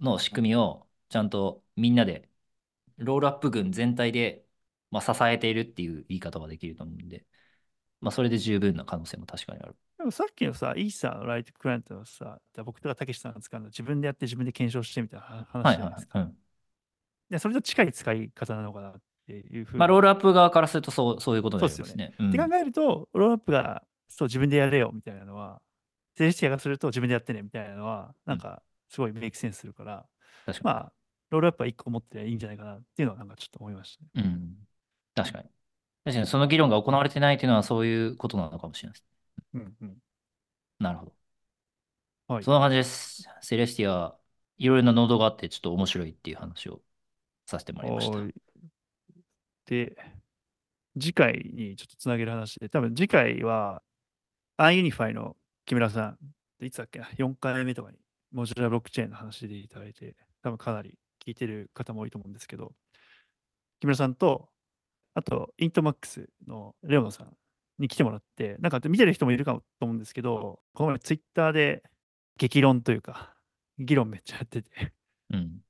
[0.00, 2.28] の仕組みをちゃんとみんなで、
[2.98, 4.46] ロールアップ群全体で、
[4.90, 7.26] まあ、支えているっていう言い方はできると思うんで、
[8.00, 9.76] まあ、それで十分な可能性も確かにある。
[9.98, 15.82] でもさっきのさ、イーサーのライトクライアントのさ、僕とかたけしさんが使うのは自分でやって自分で検証してみたいな話はいはいはい。
[15.82, 16.18] じゃないですか。
[16.20, 16.38] うん。
[17.30, 18.90] で、それと近い使い方なのかな。
[18.90, 18.92] っ
[19.26, 19.78] ていうふうに。
[19.78, 22.14] まあ、ロールアップ側からするとそうそういうことになりますそうね。
[22.22, 25.60] って考えると、ロールアップがそう自分でやれよみたいなのは、
[26.16, 30.06] セレスティアがすると自分でやってねみたいなのは、なんかすごいメイクセンスするから、
[30.46, 30.92] 確かまあ、
[31.30, 34.28] rollup は1個持っていいんじゃないかなっていうのはなんかちょっと思いましたね。
[34.28, 34.34] に。
[34.34, 34.56] うん。
[35.14, 35.44] 確かに。
[36.04, 39.04] 確かにその議論が行われてないというのはそういうことなのかもしれないです。
[39.54, 39.96] うんうん。
[40.78, 41.12] なるほど。
[42.28, 43.28] はいそんな感じです。
[43.40, 44.16] Celestia、
[44.58, 46.80] いろいろなノードがあってちょっと面白いっていう話を
[47.46, 48.18] させてもらいました。
[48.18, 48.34] はい
[49.66, 49.96] で、
[50.98, 53.82] 次回にちょっとつなげる話で、多分次回は、
[54.56, 55.36] UnUniFi の
[55.66, 56.16] 木村さ
[56.60, 57.98] ん、いつだっけな、4回目とかに、
[58.32, 62.72] モジュラーブロックチェーンの話でいただいて、多分かなり聞いてる方も多いと思うんですけど、
[63.80, 64.48] 木村さんと、
[65.14, 67.36] あと、イントマックスのレオナさん
[67.78, 71.82] に来てもらって、なんか見てる人もいるかもと思うんですけど、この前ツイッターで
[72.38, 73.34] 激論というか、
[73.78, 74.92] 議論めっちゃやってて、
[75.30, 75.65] うん。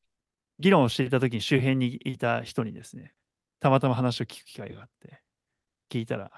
[0.58, 3.12] 議論をしていた時に周辺にいた人にですね、
[3.60, 5.22] たまたま話を聞く機会があって、
[5.90, 6.30] 聞いたら、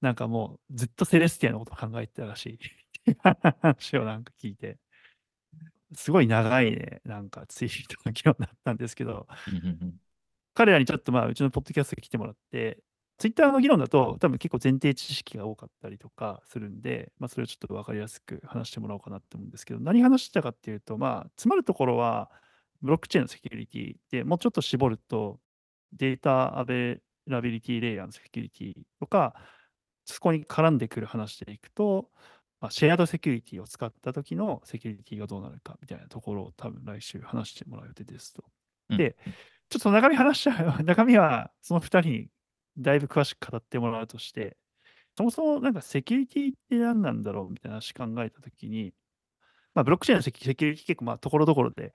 [0.00, 2.58] なんかもうずっとセレスティアのことを考えてたらしい。
[3.18, 4.78] 話をなんか聞いて、
[5.94, 9.26] すごい長いね、なんかツイートの議論だったんですけど、
[10.54, 12.78] 彼らにちょっとまあうちのポッドキャストに来てもらって、
[13.18, 22.30] ツイッターの議論だと多分結構前提知識が多かったりとかするんで、まあそれをちょっと分かりやすく話してもらおうかなって思うんですけど、何話したかっていうと、まあ詰まるところは
[22.84, 25.40] ブロックチェーンのセキュリティでもうちょっと絞ると
[25.92, 29.34] data availability layer のセキュリティとか、
[30.04, 32.10] そこに絡んでくる話でいくと、
[32.60, 38.44] まあ、 shared security を使った時のセキュリティがどうなるかみたいなところを多分来週話してもらう予定ですと。
[38.90, 39.16] うんで、
[39.70, 42.28] ちょっと中身話しちゃう、中身はその2人に
[42.76, 44.58] だいぶ詳しく語ってもらうとして、
[45.16, 48.92] そもそもなんかセキュリティって何なんだろうみたいな話考えたときに、
[49.74, 51.94] まあ、ブロックチェーンのセキュリティ結構まあところどころで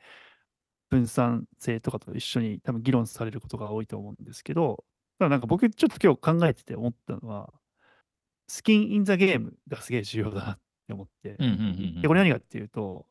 [0.90, 4.84] 分散性とかと一緒に多分議論されることが多いと思うんですけど、
[5.20, 7.52] ただなんか僕ちょっと今日考えてて思ったのは、
[8.48, 11.60] スキン・イン・ザ・ゲームがすげえ重要だなって思って、うんうんうん
[11.96, 12.02] うん。
[12.02, 13.06] で、これ何かっていうと、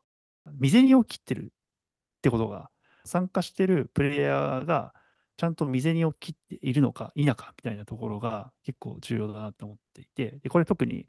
[0.55, 2.69] 未然を切ってるってことが、
[3.05, 4.93] 参加してるプレイヤーが
[5.37, 11.07] ちゃんと未然を切っているのか否かみたいなところが結構重要だなと思っていて、でこれ特に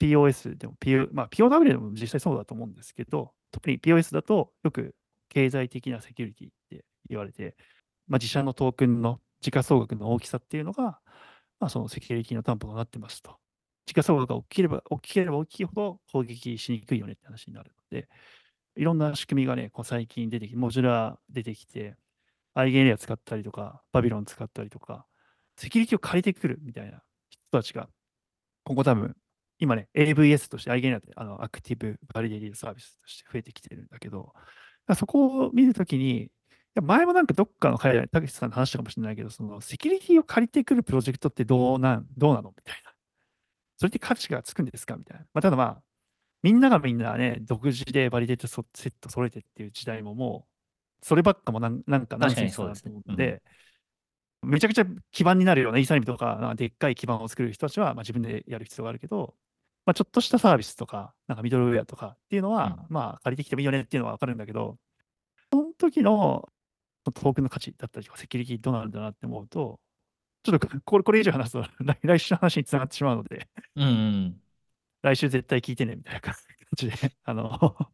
[0.00, 4.96] POS でも、PO まあ、POW でも実際そうだと思うんですけど、特に POS だとよく
[5.32, 7.56] 経済的なセキュリティって言われて、
[8.06, 11.00] まあ、自社のトークンの時価総額の大きさっていうのが、
[11.58, 13.36] まあ、そのセキュリティの担保となってますと。
[13.86, 18.08] 時価総額が大きければ大きければ大きいほど攻撃しにくいよねって話になるので、
[18.76, 21.96] いろんな仕組みがね、こう最近出てきて、モジュラー出てきて、
[22.54, 25.06] アイゲンレア使ったりとか、バビロン使ったりとか、
[25.56, 27.88] セキュリティを借りてくるみたいな人たちが、
[28.64, 29.16] 今後多分、
[29.58, 34.32] 今ね、AVS として、アイゲンレアってあのアクティブバリデリティサービスとして増えてきてるんだけど、
[34.86, 36.30] らそこを見るときに、
[36.82, 42.50] 前もなんかどっかの会話で、たけしさんの話したかもしれないけど、そのセキュリティを借りてくるプロジェクトってどうなん、どうなの？
[42.56, 42.92] みたいな。
[43.76, 44.96] それって価値がつくんですか？
[44.96, 45.24] みたいな。
[45.34, 45.82] まあ、ただまあ、
[46.42, 50.46] みんながみんなね、独自でバリデータセット揃えてっていう時代もも
[51.02, 53.42] う、そればっかもなんなんかナンセンスだなと思うので、
[54.42, 59.34] めちゃくちゃ基盤になるようなイーサリムとかでっかい基盤を作る人たちは、まあ、自分でやる必要があるけど、
[59.84, 64.76] まあ、ちょっとしたサービスとか、なんかミドルウェアとかっていうのは、まあ、借りてきてもいいよねっていうのはわかるんだけど、
[65.50, 66.48] その時の
[67.04, 69.80] トークンの価値だったりとか、セキュリティどうなるんだなって思うと、
[70.44, 74.40] ちょっとこれこれ以上話すと 来来週の話につながってしまうので、うんうん。
[75.02, 76.34] 来週絶対聞いてねみたいな感
[76.76, 76.92] じで、
[77.24, 77.86] あの、 終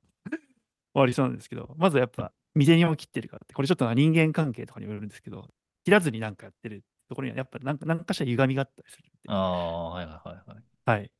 [0.95, 5.49] わりそうなんですけど、まずやっぱ、未然を切ってるかって、これちょっと人間関係とかにもよるんですけど、
[5.85, 9.05] 切らずになんかやってるところには、やっぱなんか何かしら歪みがあったりする。
[9.27, 11.11] ああ、はいはいはいはい。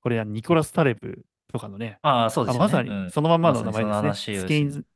[0.00, 0.02] はい。
[0.02, 2.60] これはニコラス・タレブとかのね、ああ、そうですね。
[2.60, 4.20] あまさにうんそのまんまの名前ですね。
[4.32, 4.86] スキンズ・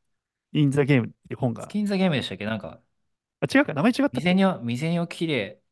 [0.53, 1.69] イン・ザ・ゲームって本がス。
[1.69, 2.45] キンザゲームでしたっけ？
[2.45, 2.81] なんか、
[3.41, 4.23] あ、違うか、名前違ったっけ？
[4.23, 5.65] 未然を、未然をきれい。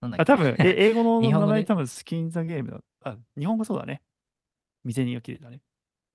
[0.00, 0.22] なんだっけ？
[0.22, 2.80] あ、多分、え 英語の名前多分スキン・ザ・ゲームだ。
[3.02, 4.02] あ、日本語そうだね。
[4.84, 5.60] 未然にを切れだね。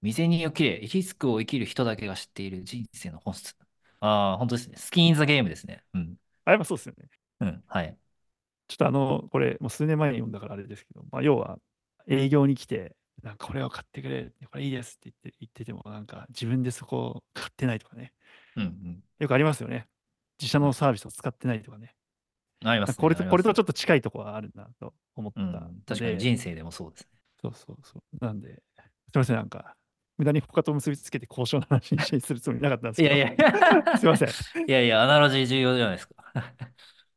[0.04, 0.88] 未然をきれい。
[0.88, 3.56] リスクを生きる人だけが知っている人生の本質。
[4.00, 4.78] ああ、本当ですね。
[4.78, 5.84] スキン・ザ・ゲームですね。
[5.94, 6.18] うん。
[6.46, 7.10] あ、やっぱそうですよね。
[7.40, 7.64] うん。
[7.68, 7.98] はい。
[8.68, 11.60] ちょっとあの、これ、もう数年前に読んだからあれですけど、まあ、要は、
[12.08, 18.14] 営業に来て、なんかこれを買ってくれ、これいいですって言って言ってても、なんか自分でそこを買ってないとかね。
[18.56, 19.04] うんうん。
[19.20, 19.88] よくありますよね。
[20.40, 21.96] 自社のサービスを使ってないとかね。
[22.66, 22.96] ありますね。
[22.98, 25.82] これと、これとちょっと近いところはあるなと思ったうん。
[25.86, 27.08] 確かに人生でもそうですね。
[27.42, 28.26] そうそうそう。
[28.26, 29.76] なんで、すみません、なんか、
[30.18, 33.16] 無駄に他と結びつけて交渉の話にするつもりなかったんですけど。
[33.16, 34.30] いやいや、 すいません。
[34.68, 36.16] いやいや、アナロジー重要じゃないですか。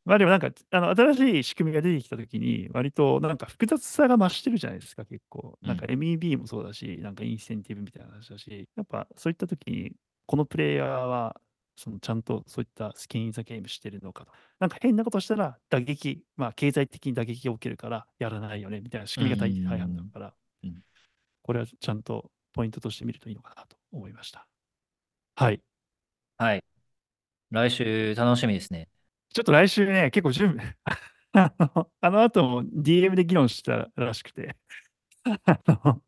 [0.07, 5.59] まあでもなんか、あの、新しい仕組みが出てきたときに、割となんか複雑さが増してるじゃないですか、結構。
[5.65, 9.93] なんかうん MEB もそうだし、なんかインセンティブみたいな話だし、やっぱそういったときに、
[10.27, 11.41] このプレイヤーは
[11.77, 14.33] そのちゃんとそういったスキン・イン・ザ・ゲームしてるのかと。
[14.61, 20.35] なんか変なことしたら打撃、まあ経済的に打撃が起きるからやらないよねみたいな仕組みが大大半だから
[20.65, 20.83] うん、
[21.43, 24.47] これはちゃんとポイントとして見るといいのかなと思いました。
[25.37, 25.61] はい。
[26.39, 26.65] はい。
[27.51, 28.89] 来週楽しみですね。
[29.37, 30.65] ちょっと来週ね、結構準備、
[31.35, 34.57] あの、あの後も DM で議論したらしくて、
[35.45, 36.03] あの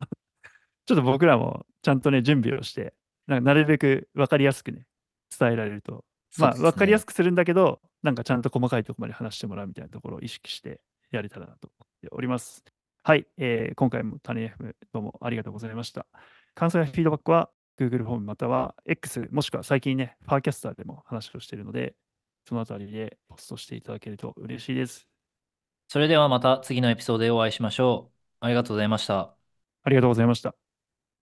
[0.87, 2.95] ちょっと僕らもちゃんとね、準備をして、
[3.27, 4.87] ななるべく分かりやすくね、
[5.39, 6.05] 伝えられると、
[6.39, 7.09] まあ、分かりやすく。
[7.09, 12.63] くするんだけど、なんかちゃんと細かいところまで話してもらうみたいなところを意識してやれたらなと思っております。
[13.03, 16.07] はい、えー今回も種 FM どうもありがとうございました。
[16.55, 21.93] 感想やフィードバックは Google フォームまたは X もしくは最近ね、パーキャスターでも話をしているので、
[22.45, 25.07] そのあたりでポストしていただけると嬉しいです。
[25.89, 28.15] それではまた次のエピソードでお会いしましょう。
[28.41, 29.35] ありがとうございました。
[29.83, 30.68] ありがとうございました。